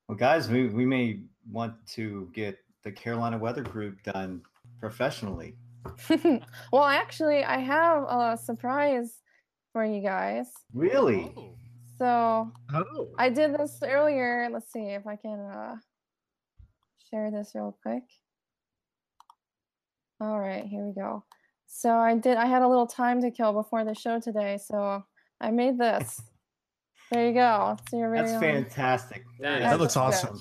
[0.08, 1.20] Well, guys, we, we may
[1.50, 4.42] want to get the Carolina Weather Group done
[4.78, 5.56] professionally.
[6.72, 9.20] well, actually, I have a surprise
[9.72, 10.50] for you guys.
[10.72, 11.32] Really?
[11.36, 11.56] Oh.
[11.98, 14.48] So Oh, I did this earlier.
[14.52, 15.76] Let's see if I can uh,
[17.10, 18.04] share this real quick.
[20.20, 21.24] All right, here we go.
[21.66, 22.36] So I did.
[22.36, 25.04] I had a little time to kill before the show today, so
[25.40, 26.20] I made this.
[27.10, 27.76] There you go.
[27.82, 29.24] It's your very That's fantastic.
[29.40, 30.40] That That looks That's awesome.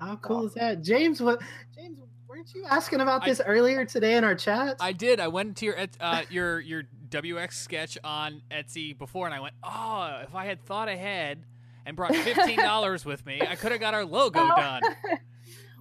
[0.00, 1.20] how cool is that, James?
[1.20, 1.42] What,
[1.74, 1.98] James?
[2.28, 4.76] Weren't you asking about this earlier today in our chat?
[4.80, 5.20] I did.
[5.20, 9.54] I went to your uh, your your WX sketch on Etsy before, and I went,
[9.62, 11.44] "Oh, if I had thought ahead
[11.86, 14.56] and brought fifteen dollars with me, I could have got our logo Oh.
[14.56, 14.82] done."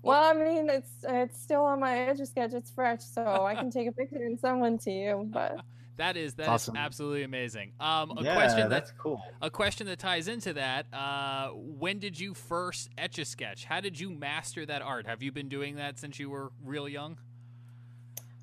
[0.06, 2.53] well, I mean, it's it's still on my edge sketch.
[2.53, 5.28] It's fresh, so I can take a picture and send one to you.
[5.32, 5.58] But
[5.97, 6.76] That is that is Awesome.
[6.76, 7.72] absolutely amazing.
[7.80, 9.22] Um, a yeah, question that that's cool.
[9.41, 10.88] a question that ties into that.
[10.93, 13.64] Uh, when did you first etch a sketch?
[13.64, 15.08] How did you master that art?
[15.08, 17.18] Have you been doing that since you were real young?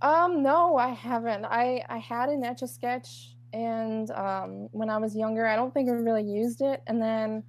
[0.01, 1.45] Um, no, I haven't.
[1.45, 5.73] I I had an etch a sketch, and um, when I was younger, I don't
[5.75, 6.83] think I really used it.
[6.87, 7.45] And then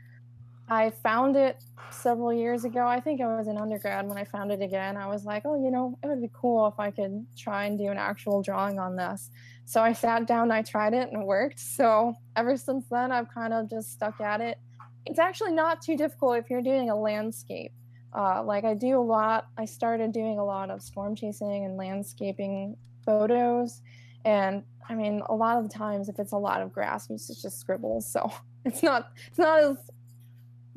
[0.69, 1.61] I found it
[1.91, 2.87] several years ago.
[2.87, 4.97] I think I was in undergrad when I found it again.
[4.97, 7.77] I was like, oh, you know, it would be cool if I could try and
[7.77, 9.29] do an actual drawing on this.
[9.65, 11.59] So I sat down, I tried it, and it worked.
[11.59, 14.57] So ever since then, I've kind of just stuck at it.
[15.05, 17.73] It's actually not too difficult if you're doing a landscape.
[18.15, 19.47] Uh, like I do a lot.
[19.57, 23.81] I started doing a lot of storm chasing and landscaping photos,
[24.23, 27.27] and I mean, a lot of the times, if it's a lot of grass, it's
[27.41, 28.09] just scribbles.
[28.11, 28.31] So
[28.65, 29.77] it's not it's not as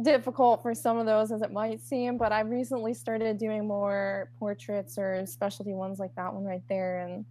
[0.00, 2.18] difficult for some of those as it might seem.
[2.18, 7.00] But I've recently started doing more portraits or specialty ones like that one right there,
[7.06, 7.24] and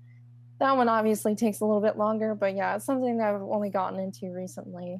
[0.59, 2.35] that one obviously takes a little bit longer.
[2.35, 4.99] But yeah, it's something that I've only gotten into recently.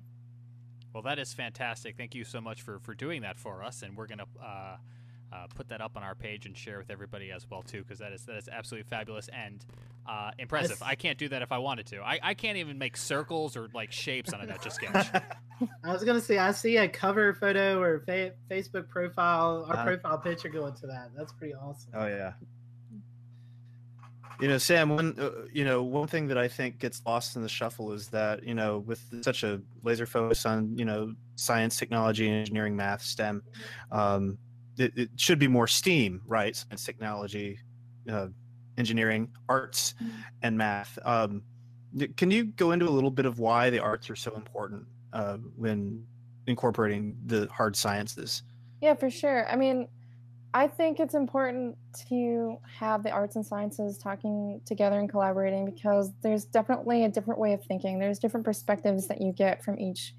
[0.94, 1.98] Well, that is fantastic.
[1.98, 4.78] Thank you so much for for doing that for us, and we're gonna uh,
[5.36, 8.00] uh, put that up on our page and share with everybody as well too, because
[8.00, 9.66] that is that is absolutely fabulous and
[10.08, 10.82] uh, impressive.
[10.82, 12.02] I can't do that if I wanted to.
[12.02, 15.08] I, I can't even make circles or like shapes on an etch a sketch.
[15.84, 19.84] I was gonna say I see a cover photo or fa- Facebook profile, our Uh,
[19.84, 21.12] profile picture going to that.
[21.16, 21.92] That's pretty awesome.
[21.94, 22.34] Oh yeah.
[24.42, 24.90] You know, Sam.
[24.90, 28.10] One, uh, you know, one thing that I think gets lost in the shuffle is
[28.10, 33.02] that you know, with such a laser focus on you know science, technology, engineering, math,
[33.02, 33.44] STEM,
[33.92, 34.38] um,
[34.78, 36.56] it, it should be more STEAM, right?
[36.56, 37.60] Science, technology,
[38.10, 38.28] uh,
[38.78, 39.96] engineering, arts,
[40.42, 40.98] and math.
[41.04, 41.44] Um,
[42.18, 45.38] can you go into a little bit of why the arts are so important uh,
[45.56, 46.06] when
[46.48, 48.44] incorporating the hard sciences?
[48.82, 49.50] Yeah, for sure.
[49.50, 49.88] I mean,
[50.54, 51.78] I think it's important
[52.10, 57.40] to have the arts and sciences talking together and collaborating because there's definitely a different
[57.40, 58.00] way of thinking.
[58.00, 60.16] There's different perspectives that you get from each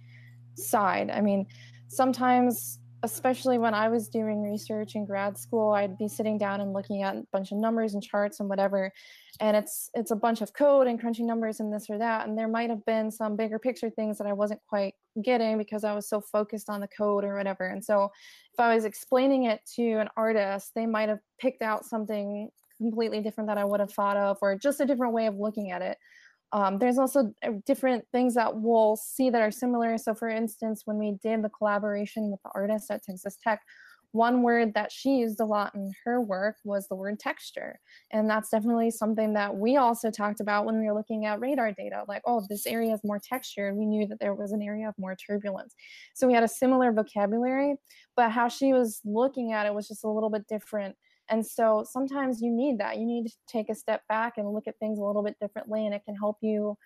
[0.55, 1.11] side.
[1.11, 1.47] I mean,
[1.89, 6.73] sometimes, especially when I was doing research in grad school, I'd be sitting down and
[6.73, 8.93] looking at a bunch of numbers and charts and whatever,
[9.41, 12.37] and it's it's a bunch of code and crunching numbers and this or that, and
[12.37, 15.95] there might have been some bigger picture things that I wasn't quite getting because I
[15.95, 17.67] was so focused on the code or whatever.
[17.67, 18.11] And so
[18.53, 23.21] if I was explaining it to an artist, they might have picked out something completely
[23.23, 25.83] different that I would have thought of, or just a different way of looking at
[25.83, 25.99] it.
[26.53, 29.99] Um, there's also uh, different things that we'll see that are similar.
[29.99, 33.61] So, for instance, when we did the collaboration with the artist at Texas Tech,
[34.13, 37.79] one word that she used a lot in her work was the word texture.
[38.11, 41.73] And that's definitely something that we also talked about when we were looking at radar
[41.73, 42.05] data.
[42.09, 43.69] Like, oh, this area is more texture.
[43.69, 45.75] And we knew that there was an area of more turbulence.
[46.15, 47.77] So we had a similar vocabulary,
[48.17, 50.97] but how she was looking at it was just a little bit different.
[51.29, 52.99] And so sometimes you need that.
[52.99, 55.87] You need to take a step back and look at things a little bit differently,
[55.87, 56.77] and it can help you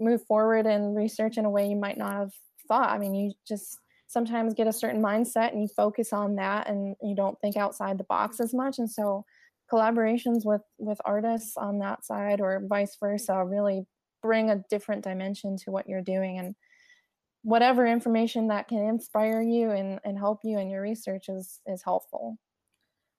[0.00, 2.32] move forward and research in a way you might not have
[2.68, 2.90] thought.
[2.90, 6.94] I mean, you just sometimes get a certain mindset and you focus on that and
[7.02, 8.78] you don't think outside the box as much.
[8.78, 9.24] And so
[9.72, 13.86] collaborations with with artists on that side or vice versa really
[14.22, 16.54] bring a different dimension to what you're doing and
[17.42, 21.82] whatever information that can inspire you and, and help you in your research is is
[21.82, 22.38] helpful.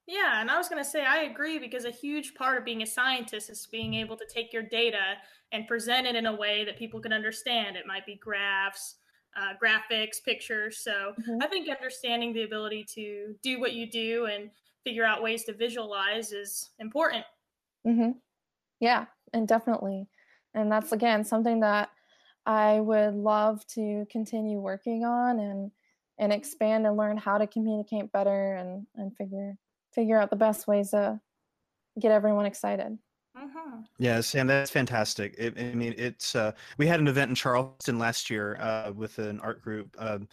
[0.07, 2.83] Yeah, and I was going to say I agree because a huge part of being
[2.83, 5.15] a scientist is being able to take your data
[5.51, 7.75] and present it in a way that people can understand.
[7.75, 8.97] It might be graphs,
[9.35, 10.77] uh, graphics, pictures.
[10.77, 11.39] So Mhm.
[11.39, 14.51] I think understanding the ability to do what you do and
[14.83, 17.25] figure out ways to visualize is important.
[17.83, 18.11] hmm
[18.81, 20.09] Yeah, and definitely.
[20.53, 21.91] And that's again something that
[22.45, 25.71] I would love to continue working on and
[26.19, 29.57] and expand and learn how to communicate better and and figure
[29.95, 31.19] figure out the best ways to
[31.99, 32.97] get everyone excited.
[33.37, 33.81] Mm-hmm.
[33.97, 35.35] Yeah, Sam, that's fantastic.
[35.37, 39.17] It, I mean, it's uh, we had an event in Charleston last year uh, with
[39.19, 39.95] an art group.
[39.97, 40.27] Um,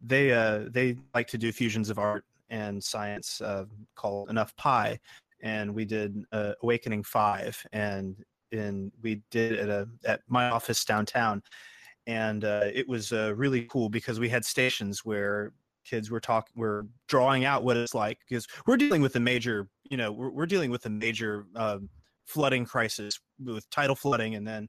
[0.00, 3.64] they uh, they like to do fusions of art and science uh,
[3.94, 4.98] called Enough Pie,
[5.40, 10.50] and we did uh, Awakening Five, and in we did it at a at my
[10.50, 11.42] office downtown,
[12.06, 15.52] and uh, it was uh, really cool because we had stations where
[15.88, 19.68] kids were talking we're drawing out what it's like because we're dealing with a major
[19.90, 21.88] you know we're, we're dealing with a major um,
[22.26, 24.68] flooding crisis with tidal flooding and then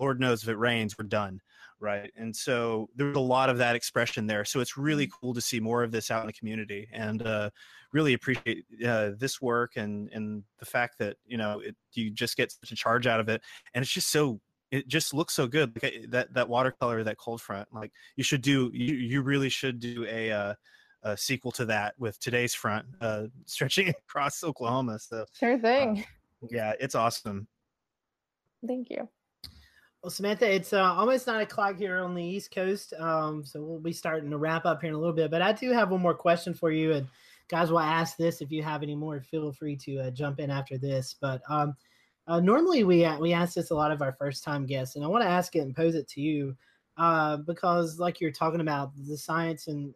[0.00, 1.40] lord knows if it rains we're done
[1.80, 2.10] right?
[2.16, 4.44] And so there's a lot of that expression there.
[4.44, 7.50] So it's really cool to see more of this out in the community and uh,
[7.92, 12.36] really appreciate uh, this work and and the fact that you know it, you just
[12.36, 13.42] get such a charge out of it
[13.74, 14.40] and it's just so
[14.76, 18.24] it just looks so good like uh, that that watercolor that cold front like you
[18.24, 20.54] should do you you really should do a uh,
[21.06, 24.98] a sequel to that with today's front uh, stretching across Oklahoma.
[24.98, 26.04] So Sure thing.
[26.50, 27.46] yeah, it's awesome.
[28.66, 29.08] Thank you.
[30.02, 33.80] Well, Samantha, it's uh, almost nine o'clock here on the East Coast, um, so we'll
[33.80, 35.30] be starting to wrap up here in a little bit.
[35.30, 37.08] But I do have one more question for you, and
[37.48, 40.50] guys, will ask this if you have any more, feel free to uh, jump in
[40.50, 41.16] after this.
[41.20, 41.74] But um,
[42.26, 45.08] uh, normally we we ask this a lot of our first time guests, and I
[45.08, 46.56] want to ask it and pose it to you
[46.96, 49.94] uh, because, like you're talking about, the science and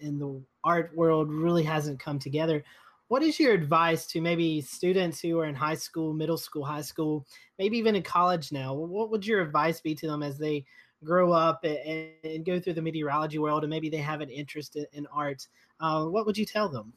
[0.00, 2.64] in the art world really hasn't come together.
[3.08, 6.80] What is your advice to maybe students who are in high school, middle school, high
[6.80, 7.26] school,
[7.58, 8.74] maybe even in college now?
[8.74, 10.64] What would your advice be to them as they
[11.04, 14.76] grow up and, and go through the meteorology world and maybe they have an interest
[14.76, 15.46] in, in art?
[15.78, 16.92] Uh, what would you tell them?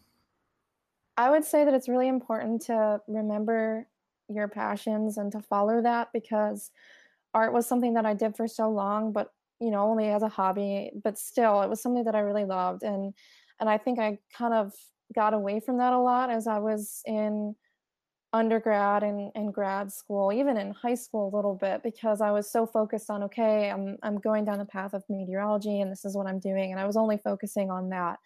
[1.18, 3.88] I would say that it's really important to remember
[4.30, 6.72] your passions and to follow that because
[7.34, 10.30] art was something that I did for so long, but you know, only as a
[10.30, 13.14] hobby, but still it was something that I really loved and
[13.60, 14.74] and I think I kind of
[15.14, 17.56] got away from that a lot as I was in
[18.36, 22.52] undergrad and, and grad school, even in high school a little bit, because I was
[22.52, 26.16] so focused on, okay, I'm, I'm going down the path of meteorology and this is
[26.18, 26.72] what I'm doing.
[26.72, 28.20] And I was only focusing on that.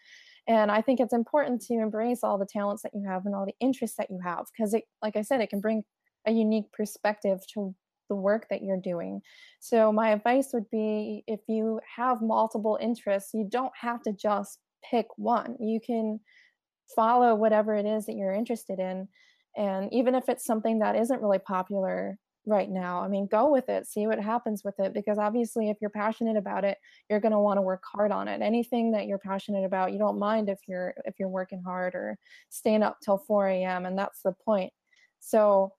[0.49, 3.45] And I think it's important to embrace all the talents that you have and all
[3.45, 5.83] the interests that you have, because it, like I said, it can bring
[6.25, 7.75] a unique perspective to
[8.09, 9.21] the work that you're doing.
[9.59, 14.57] So my advice would be if you have multiple interests, you don't have to just
[14.89, 15.55] pick one.
[15.59, 16.19] You can
[16.95, 19.07] follow whatever it is that you're interested in.
[19.55, 23.69] And even if it's something that isn't really popular right now, I mean, go with
[23.69, 24.93] it, see what happens with it.
[24.93, 26.77] Because obviously, if you're passionate about it,
[27.09, 28.41] you're going to want to work hard on it.
[28.41, 32.17] Anything that you're passionate about, you don't mind if you're if you're working hard or
[32.49, 33.85] staying up till 4 a.m.
[33.85, 34.73] And that's the point.
[35.19, 35.73] So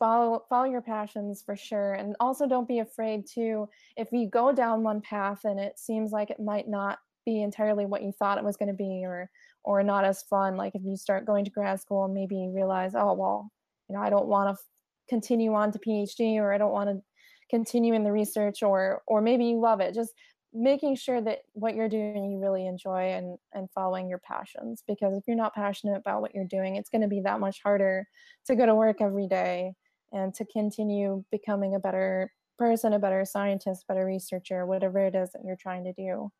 [0.00, 4.50] follow follow your passions for sure and also don't be afraid to if you go
[4.50, 8.38] down one path and it seems like it might not be entirely what you thought
[8.38, 9.30] it was going to be or
[9.62, 12.94] or not as fun like if you start going to grad school and maybe realize
[12.94, 13.52] oh well
[13.88, 14.64] you know i don't want to
[15.10, 17.02] continue on to phd or i don't want to
[17.50, 20.14] continue in the research or or maybe you love it just
[20.54, 25.14] making sure that what you're doing you really enjoy and and following your passions because
[25.14, 28.06] if you're not passionate about what you're doing it's going to be that much harder
[28.46, 29.72] to go to work every day
[30.12, 35.30] and to continue becoming a better person a better scientist better researcher whatever it is
[35.32, 36.30] that you're trying to do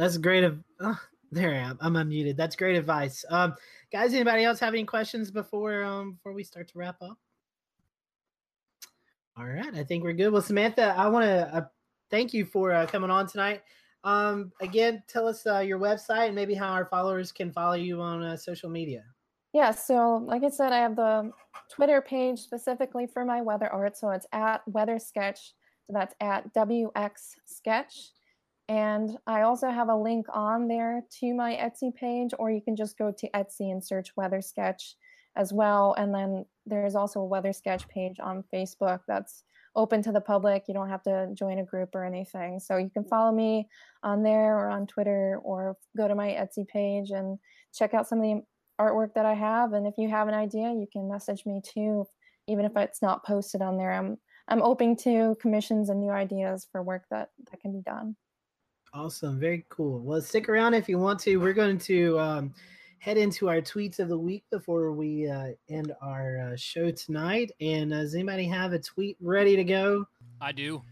[0.00, 0.44] That's great.
[0.44, 0.98] Of oh,
[1.30, 1.78] there I am.
[1.80, 2.36] I'm unmuted.
[2.36, 3.24] That's great advice.
[3.28, 3.54] Um,
[3.92, 7.18] guys, anybody else have any questions before um before we start to wrap up?
[9.36, 10.30] All right, I think we're good.
[10.30, 11.66] Well, Samantha, I want to uh,
[12.10, 13.62] thank you for uh, coming on tonight.
[14.02, 18.00] Um, again, tell us uh, your website and maybe how our followers can follow you
[18.00, 19.04] on uh, social media.
[19.52, 21.32] Yeah, so like I said, I have the
[21.70, 23.96] Twitter page specifically for my weather art.
[23.96, 25.54] So it's at Weather Sketch.
[25.86, 27.12] So that's at WX
[27.46, 28.10] Sketch.
[28.70, 32.76] And I also have a link on there to my Etsy page, or you can
[32.76, 34.94] just go to Etsy and search Weather Sketch
[35.34, 35.96] as well.
[35.98, 39.42] And then there's also a Weather Sketch page on Facebook that's
[39.74, 40.66] open to the public.
[40.68, 42.60] You don't have to join a group or anything.
[42.60, 43.66] So you can follow me
[44.04, 47.40] on there or on Twitter or go to my Etsy page and
[47.74, 48.42] check out some of the
[48.80, 49.72] artwork that I have.
[49.72, 52.06] And if you have an idea, you can message me too,
[52.46, 53.92] even if it's not posted on there.
[53.92, 54.16] I'm
[54.46, 58.14] I'm open to commissions and new ideas for work that that can be done.
[58.92, 59.38] Awesome.
[59.38, 60.00] Very cool.
[60.00, 61.36] Well, stick around if you want to.
[61.36, 62.54] We're going to um,
[62.98, 67.52] head into our tweets of the week before we uh, end our uh, show tonight.
[67.60, 70.06] And uh, does anybody have a tweet ready to go?
[70.40, 70.82] I do.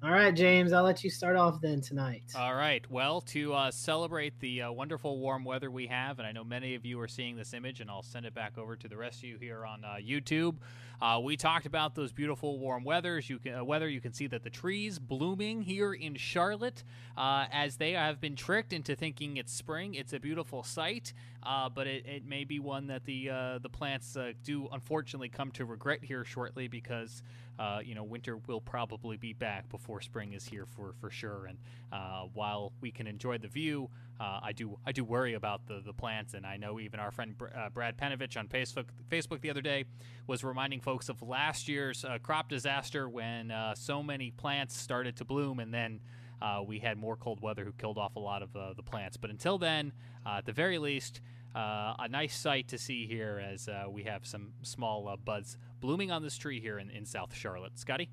[0.00, 2.22] All right, James, I'll let you start off then tonight.
[2.36, 2.88] All right.
[2.88, 6.76] Well, to uh, celebrate the uh, wonderful warm weather we have, and I know many
[6.76, 9.18] of you are seeing this image, and I'll send it back over to the rest
[9.18, 10.54] of you here on uh, YouTube.
[11.02, 13.28] Uh, we talked about those beautiful warm weathers.
[13.28, 13.88] You can uh, weather.
[13.88, 16.84] You can see that the trees blooming here in Charlotte,
[17.16, 19.94] uh, as they have been tricked into thinking it's spring.
[19.94, 21.12] It's a beautiful sight.
[21.44, 23.30] but it, it may be one that the
[23.60, 27.24] the plants do unfortunately come to regret here shortly because
[27.58, 31.46] uh, you know winter will probably be back before spring is here for, for sure.
[31.46, 31.58] And
[31.92, 33.90] uh, while we can enjoy the view,
[34.20, 36.34] uh, I do I do worry about the, the plants.
[36.34, 37.34] And I know even our friend
[37.72, 39.84] Brad Panovich on Facebook Facebook the other day
[40.26, 45.60] was reminding folks of last year's crop disaster when so many plants started to bloom
[45.60, 46.00] and then.
[46.40, 49.16] Uh, we had more cold weather who killed off a lot of uh, the plants.
[49.16, 49.92] But until then,
[50.24, 51.20] uh, at the very least,
[51.54, 56.10] uh, a nice sight to see here as uh, we have some small buds blooming
[56.10, 57.78] on this tree here in, in South Charlotte.
[57.78, 58.10] Scotty?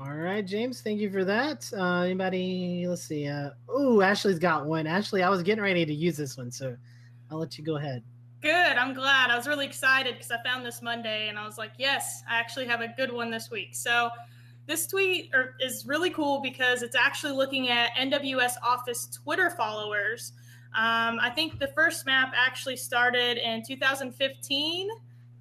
[0.00, 1.70] All right, James, thank you for that.
[1.72, 3.30] anybody, let's see.
[3.68, 4.86] oh, Ashley's got one.
[4.86, 6.76] Ashley, I was getting ready to use this one, so
[7.30, 8.02] I'll let you go ahead.
[8.42, 8.76] Good.
[8.76, 9.30] I'm glad.
[9.30, 12.38] I was really excited because I found this Monday and I was like, yes, I
[12.40, 13.68] actually have a good one this week.
[13.76, 14.10] So,
[14.66, 20.32] this tweet er, is really cool because it's actually looking at NWS Office Twitter followers.
[20.74, 24.88] Um, I think the first map actually started in 2015.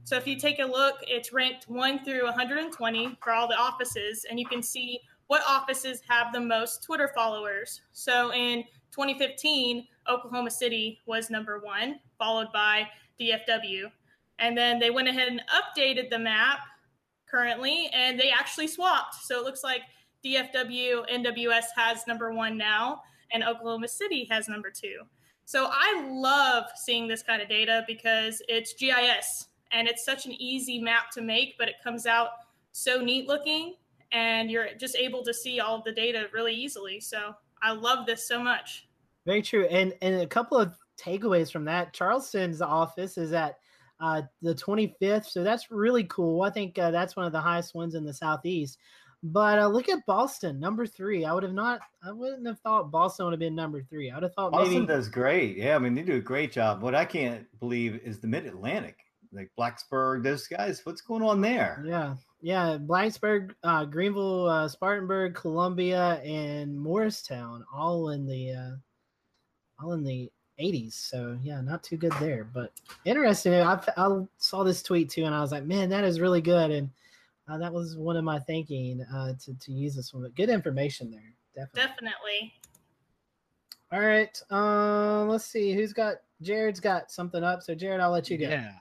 [0.04, 4.26] So if you take a look, it's ranked 1 through 120 for all the offices,
[4.30, 7.82] and you can see what offices have the most Twitter followers.
[7.94, 13.86] So in 2015, Oklahoma City was number one, followed by DFW.
[14.40, 16.60] And then they went ahead and updated the map
[17.30, 19.16] currently, and they actually swapped.
[19.24, 19.82] So it looks like
[20.26, 23.02] DFW NWS has number one now,
[23.32, 25.04] and Oklahoma City has number two.
[25.46, 30.34] So I love seeing this kind of data because it's GIS and it's such an
[30.34, 32.30] easy map to make, but it comes out
[32.72, 33.76] so neat looking
[34.12, 37.00] and you're just able to see all the data really easily.
[37.00, 38.88] So I love this so much.
[39.26, 39.66] Very true.
[39.66, 41.94] And and a couple of takeaways from that.
[41.94, 43.58] Charleston's office is at
[44.00, 45.26] uh, the 25th.
[45.26, 46.42] So that's really cool.
[46.42, 48.80] I think uh, that's one of the highest ones in the Southeast.
[49.24, 51.26] But uh, look at Boston, number three.
[51.26, 54.10] I would have not, I wouldn't have thought Boston would have been number three.
[54.10, 54.88] I would have thought Boston maybe...
[54.88, 55.58] does great.
[55.58, 56.82] Yeah, I mean they do a great job.
[56.82, 58.98] What I can't believe is the Mid Atlantic,
[59.32, 60.24] like Blacksburg.
[60.24, 61.84] Those guys, what's going on there?
[61.86, 62.78] Yeah, yeah.
[62.80, 70.32] Blacksburg, uh, Greenville, uh, Spartanburg, Columbia, and Morristown, all in the, uh, all in the
[70.60, 70.94] 80s.
[70.94, 72.72] So yeah, not too good there, but
[73.06, 73.54] interesting.
[73.54, 76.72] I, I saw this tweet too, and I was like, man, that is really good.
[76.72, 76.90] And
[77.52, 80.24] uh, that was one of my thinking uh, to to use this one.
[80.24, 81.82] But good information there, definitely.
[81.82, 82.54] Definitely.
[83.92, 84.42] All right.
[84.50, 86.16] Uh, let's see who's got.
[86.42, 87.62] Jared's got something up.
[87.62, 88.50] So Jared, I'll let you go.
[88.50, 88.72] Yeah.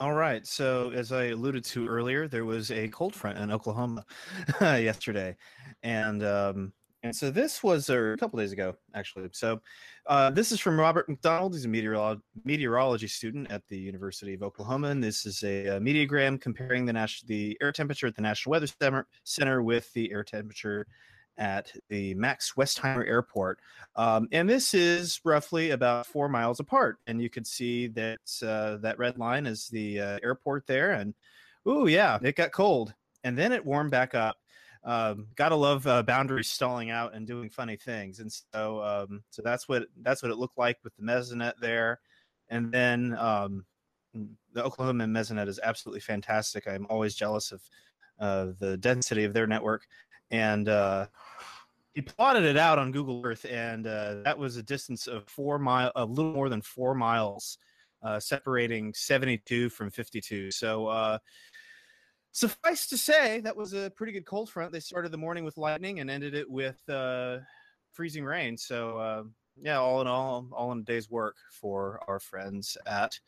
[0.00, 0.46] All right.
[0.46, 4.06] So, as I alluded to earlier, there was a cold front in Oklahoma
[4.60, 5.36] yesterday,
[5.82, 6.72] and um,
[7.06, 9.28] and so this was a couple days ago, actually.
[9.32, 9.60] So
[10.06, 11.54] uh, this is from Robert McDonald.
[11.54, 15.80] He's a meteorolo- meteorology student at the University of Oklahoma, and this is a, a
[15.80, 20.10] meteogram comparing the national the air temperature at the National Weather Center, Center with the
[20.10, 20.86] air temperature
[21.38, 23.60] at the Max Westheimer Airport.
[23.94, 26.98] Um, and this is roughly about four miles apart.
[27.06, 30.92] And you can see that uh, that red line is the uh, airport there.
[30.92, 31.14] And
[31.64, 34.38] oh yeah, it got cold, and then it warmed back up
[34.86, 39.42] um, gotta love uh, boundaries stalling out and doing funny things, and so um, so
[39.42, 42.00] that's what that's what it looked like with the Mesonet there,
[42.48, 43.66] and then um,
[44.52, 46.68] the Oklahoma Mesonet is absolutely fantastic.
[46.68, 47.62] I'm always jealous of
[48.20, 49.86] uh, the density of their network,
[50.30, 51.06] and uh,
[51.94, 55.58] he plotted it out on Google Earth, and uh, that was a distance of four
[55.58, 57.58] mile, a little more than four miles,
[58.02, 60.50] uh, separating 72 from 52.
[60.52, 61.18] So uh,
[62.36, 64.70] suffice to say, that was a pretty good cold front.
[64.70, 67.38] They started the morning with lightning and ended it with uh,
[67.92, 68.58] freezing rain.
[68.58, 69.22] So, uh,
[69.58, 73.18] yeah, all in all, all in a day's work for our friends at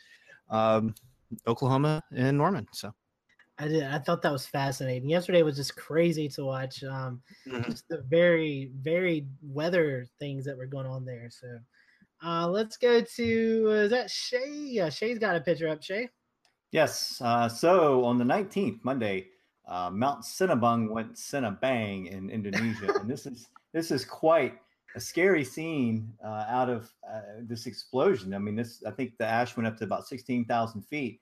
[0.51, 0.95] um,
[1.47, 2.67] Oklahoma and Norman.
[2.73, 2.93] So.
[3.59, 3.83] I did.
[3.83, 5.09] I thought that was fascinating.
[5.09, 6.85] Yesterday was just crazy to watch.
[6.85, 7.63] Um, mm-hmm.
[7.71, 11.31] Just the very, very weather things that were going on there.
[11.31, 11.59] So,
[12.23, 14.53] uh, let's go to uh, is that Shay?
[14.53, 15.83] Yeah, Shay's got a picture up.
[15.83, 16.11] Shay.
[16.73, 17.21] Yes.
[17.21, 19.29] Uh, so on the 19th, Monday,
[19.67, 24.55] uh, Mount Sinabung went Sinabang in Indonesia, and this is this is quite
[24.97, 28.33] a scary scene uh, out of uh, this explosion.
[28.35, 31.21] I mean, this I think the ash went up to about 16,000 feet,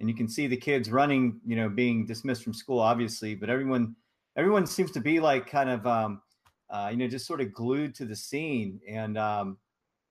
[0.00, 3.50] and you can see the kids running, you know, being dismissed from school, obviously, but
[3.50, 3.94] everyone
[4.36, 6.22] everyone seems to be like kind of um,
[6.70, 9.58] uh, you know just sort of glued to the scene, and um,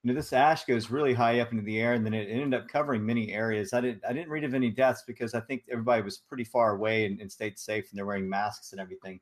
[0.04, 2.60] you know, this ash goes really high up into the air, and then it ended
[2.60, 3.72] up covering many areas.
[3.72, 6.76] I didn't I didn't read of any deaths because I think everybody was pretty far
[6.76, 9.20] away and, and stayed safe, and they're wearing masks and everything.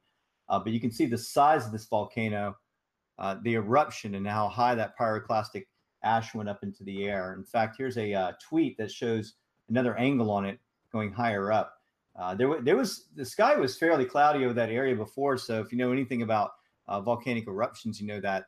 [0.47, 2.55] Uh, but you can see the size of this volcano,
[3.19, 5.65] uh, the eruption, and how high that pyroclastic
[6.03, 7.33] ash went up into the air.
[7.33, 9.33] In fact, here's a uh, tweet that shows
[9.69, 10.59] another angle on it
[10.93, 11.81] going higher up.
[12.15, 15.73] Uh, there, there was the sky was fairly cloudy over that area before, so if
[15.73, 16.51] you know anything about
[16.87, 18.45] uh, volcanic eruptions, you know that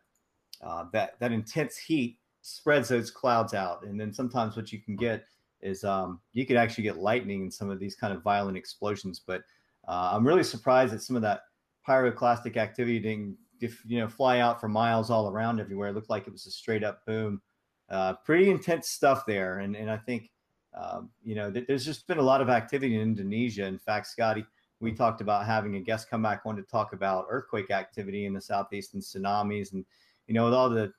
[0.63, 3.83] uh, that that intense heat spreads those clouds out.
[3.83, 5.25] And then sometimes what you can get
[5.61, 9.21] is um, you could actually get lightning in some of these kind of violent explosions.
[9.25, 9.41] But
[9.87, 11.41] uh, I'm really surprised that some of that
[11.87, 13.37] pyroclastic activity didn't,
[13.85, 15.89] you know, fly out for miles all around everywhere.
[15.89, 17.41] It looked like it was a straight up boom.
[17.89, 19.59] Uh, pretty intense stuff there.
[19.59, 20.31] And, and I think,
[20.73, 23.65] um, you know, th- there's just been a lot of activity in Indonesia.
[23.65, 24.45] In fact, Scotty,
[24.81, 28.33] we talked about having a guest come back on to talk about earthquake activity in
[28.33, 29.85] the southeast and tsunamis and
[30.27, 30.91] you know with all the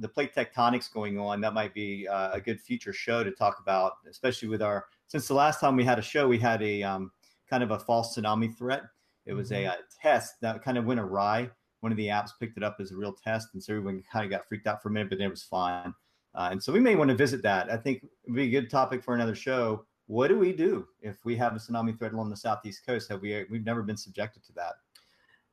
[0.00, 3.58] the plate tectonics going on that might be uh, a good future show to talk
[3.60, 6.82] about especially with our since the last time we had a show we had a
[6.82, 7.10] um,
[7.48, 8.82] kind of a false tsunami threat
[9.26, 9.66] it was mm-hmm.
[9.66, 11.48] a, a, test that kind of went awry
[11.80, 14.24] one of the apps picked it up as a real test and so everyone kind
[14.24, 15.94] of got freaked out for a minute but then it was fine
[16.34, 18.60] uh, and so we may want to visit that i think it would be a
[18.60, 22.12] good topic for another show what do we do if we have a tsunami threat
[22.12, 23.08] along the southeast coast?
[23.08, 24.74] Have we we've never been subjected to that?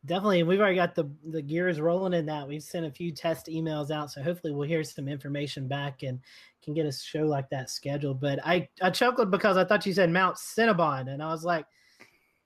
[0.05, 2.47] Definitely, we've already got the the gears rolling in that.
[2.47, 6.21] We've sent a few test emails out, so hopefully we'll hear some information back and
[6.63, 8.21] can get a show like that scheduled.
[8.21, 11.65] But I I chuckled because I thought you said Mount Cinnabon, and I was like,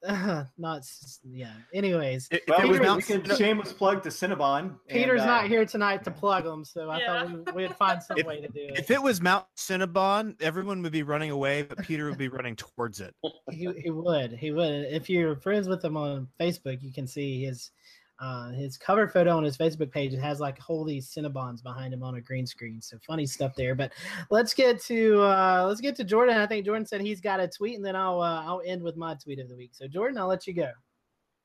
[0.07, 0.83] uh, not
[1.23, 1.53] yeah.
[1.73, 4.75] Anyways, it, well, we, we can shameless plug to Cinnabon.
[4.87, 7.27] Peter's and, uh, not here tonight to plug them, so I yeah.
[7.27, 8.79] thought we, would find some if, way to do it.
[8.79, 12.55] If it was Mount Cinnabon, everyone would be running away, but Peter would be running
[12.55, 13.15] towards it.
[13.51, 14.33] He, he would.
[14.33, 14.85] He would.
[14.85, 17.71] If you're friends with him on Facebook, you can see his
[18.19, 21.93] uh, his cover photo on his Facebook page it has like whole these Cinnabons behind
[21.93, 22.81] him on a green screen.
[22.81, 23.75] So funny stuff there.
[23.75, 23.91] But
[24.29, 26.37] let's get to uh, let's get to Jordan.
[26.37, 28.95] I think Jordan said he's got a tweet, and then I'll uh, I'll end with
[28.95, 29.71] my tweet of the week.
[29.73, 30.71] So Jordan, I'll let you go.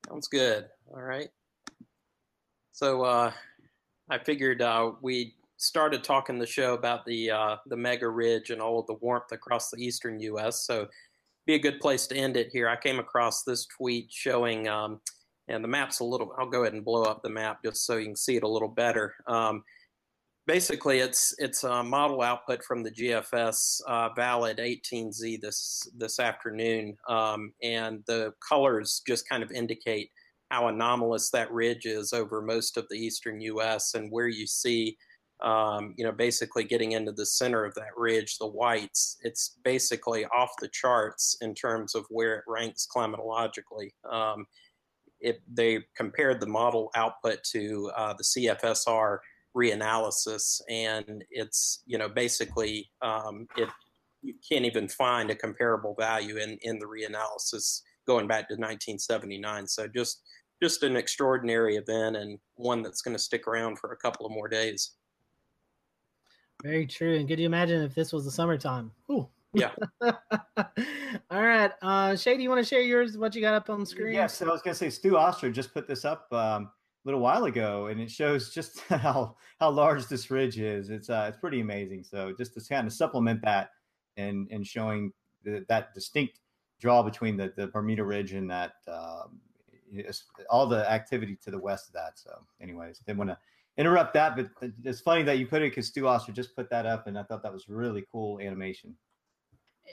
[0.07, 0.67] Sounds good.
[0.93, 1.29] All right.
[2.71, 3.31] So uh,
[4.09, 8.61] I figured uh, we started talking the show about the uh, the mega ridge and
[8.61, 10.65] all of the warmth across the eastern U.S.
[10.65, 10.87] So
[11.45, 12.69] be a good place to end it here.
[12.69, 14.67] I came across this tweet showing.
[14.67, 15.01] Um,
[15.49, 17.97] and the map's a little i'll go ahead and blow up the map just so
[17.97, 19.13] you can see it a little better.
[19.27, 19.63] Um,
[20.49, 26.97] basically it's it's a model output from the gfs uh, valid 18z this this afternoon.
[27.07, 30.09] Um, and the colors just kind of indicate
[30.49, 34.97] how anomalous that ridge is over most of the eastern us and where you see
[35.43, 39.17] um, you know basically getting into the center of that ridge the whites.
[39.21, 43.91] It's basically off the charts in terms of where it ranks climatologically.
[44.11, 44.47] Um,
[45.19, 49.19] it, they compared the model output to uh, the CFSR
[49.55, 53.69] reanalysis, and it's you know basically um, it
[54.21, 59.67] you can't even find a comparable value in in the reanalysis going back to 1979.
[59.67, 60.21] So just
[60.61, 64.31] just an extraordinary event and one that's going to stick around for a couple of
[64.31, 64.91] more days.
[66.63, 67.15] Very true.
[67.15, 68.91] And could you imagine if this was the summertime?
[69.09, 69.29] Ooh.
[69.53, 69.71] Yeah.
[70.01, 71.71] All right.
[71.81, 74.13] Uh Shay, do you want to share yours, what you got up on the screen?
[74.13, 76.69] Yes, so I was gonna say Stu Ostro just put this up um, a
[77.05, 80.89] little while ago and it shows just how how large this ridge is.
[80.89, 82.03] It's uh it's pretty amazing.
[82.03, 83.71] So just to kind of supplement that
[84.17, 86.39] and and showing the, that distinct
[86.79, 89.39] draw between the, the Bermuda Ridge and that um,
[90.49, 92.17] all the activity to the west of that.
[92.17, 92.31] So,
[92.61, 93.37] anyways, didn't want to
[93.77, 94.49] interrupt that, but
[94.83, 97.23] it's funny that you put it because Stu Ostro just put that up, and I
[97.23, 98.95] thought that was really cool animation.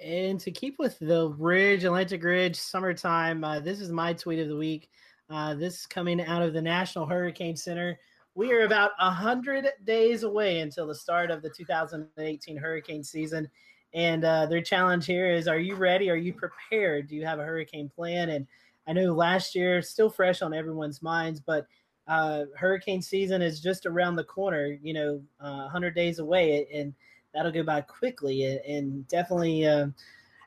[0.03, 4.49] And to keep with the Ridge, Atlantic Ridge, summertime, uh, this is my tweet of
[4.49, 4.91] the week.
[5.31, 7.99] Uh, this coming out of the National Hurricane Center.
[8.35, 13.49] We are about 100 days away until the start of the 2018 hurricane season.
[13.95, 16.11] And uh, their challenge here is Are you ready?
[16.11, 17.09] Are you prepared?
[17.09, 18.29] Do you have a hurricane plan?
[18.31, 18.47] And
[18.87, 21.67] I know last year, still fresh on everyone's minds, but
[22.07, 26.69] uh, hurricane season is just around the corner, you know, 100 uh, days away.
[26.73, 26.95] And
[27.37, 28.45] that'll go by quickly.
[28.45, 29.89] And, and definitely uh,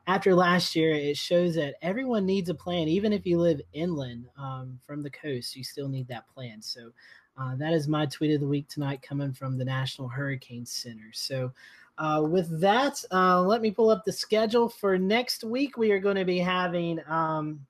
[0.07, 2.87] after last year, it shows that everyone needs a plan.
[2.87, 6.61] Even if you live inland um, from the coast, you still need that plan.
[6.61, 6.89] So
[7.37, 11.11] uh, that is my tweet of the week tonight coming from the National Hurricane Center.
[11.13, 11.53] So
[11.99, 15.77] uh, with that, uh, let me pull up the schedule for next week.
[15.77, 16.99] We are going to be having.
[17.07, 17.65] Um,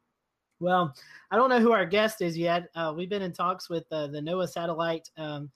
[0.62, 0.94] well,
[1.32, 2.70] I don't know who our guest is yet.
[2.76, 5.50] Uh, we've been in talks with uh, the NOAA satellite um,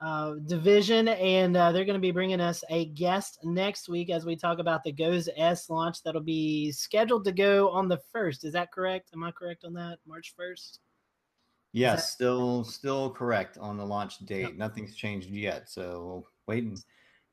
[0.00, 4.26] uh, division, and uh, they're going to be bringing us a guest next week as
[4.26, 8.44] we talk about the GOES S launch that'll be scheduled to go on the first.
[8.44, 9.10] Is that correct?
[9.14, 9.98] Am I correct on that?
[10.06, 10.80] March first.
[11.72, 14.42] Yes, that- still still correct on the launch date.
[14.42, 14.54] Yep.
[14.54, 16.76] Nothing's changed yet, so waiting.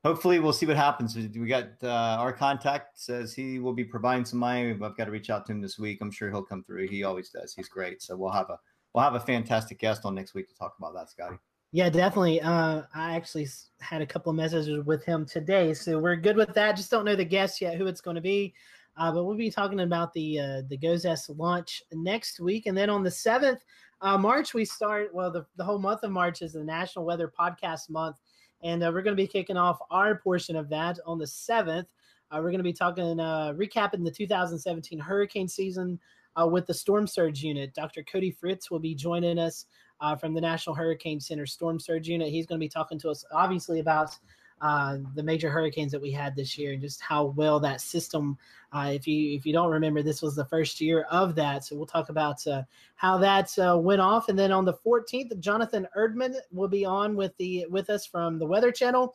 [0.04, 1.16] Hopefully, we'll see what happens.
[1.16, 4.70] We got uh, our contact says he will be providing some money.
[4.70, 5.98] I've got to reach out to him this week.
[6.02, 6.88] I'm sure he'll come through.
[6.88, 7.54] He always does.
[7.54, 8.02] He's great.
[8.02, 8.58] So we'll have a
[8.94, 11.36] we'll have a fantastic guest on next week to talk about that, Scotty.
[11.74, 12.40] Yeah, definitely.
[12.40, 13.48] Uh, I actually
[13.80, 16.76] had a couple of messages with him today, so we're good with that.
[16.76, 18.54] Just don't know the guest yet, who it's going to be,
[18.96, 22.90] uh, but we'll be talking about the uh, the GOES launch next week, and then
[22.90, 23.64] on the seventh
[24.02, 25.12] uh, March we start.
[25.12, 28.18] Well, the the whole month of March is the National Weather Podcast Month,
[28.62, 31.86] And uh, we're going to be kicking off our portion of that on the 7th.
[32.30, 35.98] Uh, we're going to be talking, uh, recapping the 2017 hurricane season
[36.46, 37.74] with the Storm Surge Unit.
[37.74, 38.04] Dr.
[38.04, 39.66] Cody Fritz will be joining us
[40.04, 42.28] uh, from the National Hurricane Center Storm Surge Unit.
[42.28, 44.16] He's going to be talking to us, obviously, about
[44.60, 48.36] uh, the major hurricanes that we had this year and just how well that system.
[48.72, 51.74] Uh, if you if you don't remember, this was the first year of that, so
[51.74, 52.62] we'll talk about uh,
[52.96, 54.28] how that uh, went off.
[54.28, 58.38] And then on the 14th, Jonathan Erdman will be on with the with us from
[58.38, 59.14] the Weather Channel.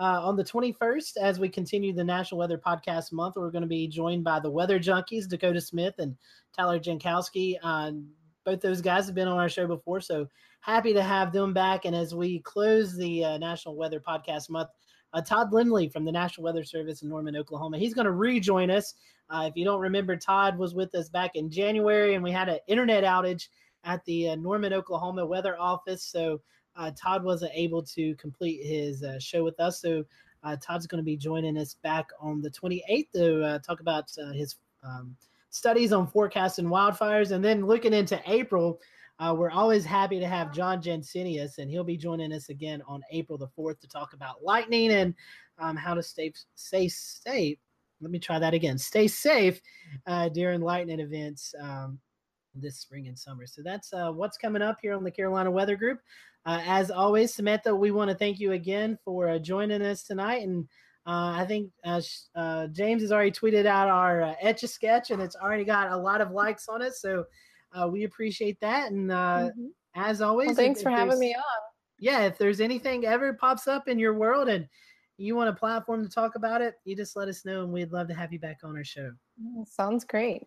[0.00, 3.68] Uh, on the 21st, as we continue the National Weather Podcast Month, we're going to
[3.68, 6.16] be joined by the Weather Junkies, Dakota Smith and
[6.56, 7.56] Tyler Jankowski.
[8.48, 10.26] Uh, both those guys have been on our show before, so
[10.60, 11.84] happy to have them back.
[11.84, 14.70] And as we close the uh, National Weather Podcast Month,
[15.12, 18.70] uh, Todd Lindley from the National Weather Service in Norman, Oklahoma, he's going to rejoin
[18.70, 18.94] us.
[19.30, 22.48] Uh, if you don't remember, Todd was with us back in January, and we had
[22.48, 23.48] an internet outage
[23.84, 26.02] at the uh, Norman, Oklahoma weather office.
[26.02, 26.40] So
[26.76, 29.80] uh, Todd wasn't able to complete his uh, show with us.
[29.80, 30.04] So
[30.62, 35.14] Todd's going to be joining us back on the 28th to talk about his um,
[35.50, 37.32] studies on forecasts and wildfires.
[37.32, 38.80] And then looking into April,
[39.18, 43.02] uh, we're always happy to have John Jensenius, and he'll be joining us again on
[43.10, 45.14] April the 4th to talk about lightning and
[45.58, 47.58] um, how to stay, stay safe.
[48.00, 48.78] Let me try that again.
[48.78, 49.60] Stay safe
[50.06, 51.98] uh, during lightning events um,
[52.54, 53.44] this spring and summer.
[53.46, 56.00] So that's uh, what's coming up here on the Carolina Weather Group.
[56.46, 60.42] Uh, as always, Samantha, we want to thank you again for uh, joining us tonight.
[60.42, 60.68] And
[61.10, 65.90] I think James has already tweeted out our etch a sketch, and it's already got
[65.90, 66.94] a lot of likes on it.
[66.94, 67.24] So
[67.72, 68.90] uh, we appreciate that.
[68.90, 69.66] And uh, mm-hmm.
[69.94, 71.42] as always, well, thanks if, for if having me on.
[71.98, 74.68] Yeah, if there's anything ever pops up in your world and
[75.16, 77.90] you want a platform to talk about it, you just let us know, and we'd
[77.90, 79.10] love to have you back on our show.
[79.66, 80.46] Sounds great.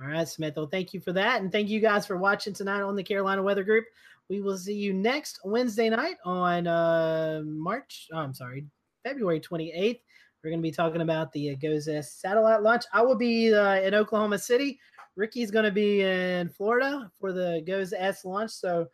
[0.00, 0.54] All right, Smith.
[0.56, 1.42] Well, thank you for that.
[1.42, 3.84] And thank you guys for watching tonight on the Carolina Weather Group.
[4.30, 8.64] We will see you next Wednesday night on uh, March, oh, I'm sorry,
[9.02, 10.00] February 28th.
[10.42, 12.84] We're going to be talking about the GOES satellite launch.
[12.92, 14.80] I will be uh, in Oklahoma City
[15.16, 18.86] Ricky's going to be in Florida for the GOES S launch, so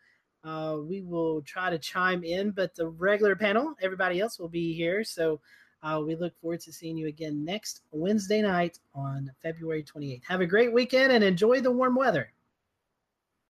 [0.43, 2.51] uh, we will try to chime in.
[2.51, 5.39] But the regular panel, everybody else will be here, so
[5.83, 10.23] uh, we look forward to seeing you again next Wednesday night on February 28th.
[10.27, 12.33] Have a great weekend and enjoy the warm weather.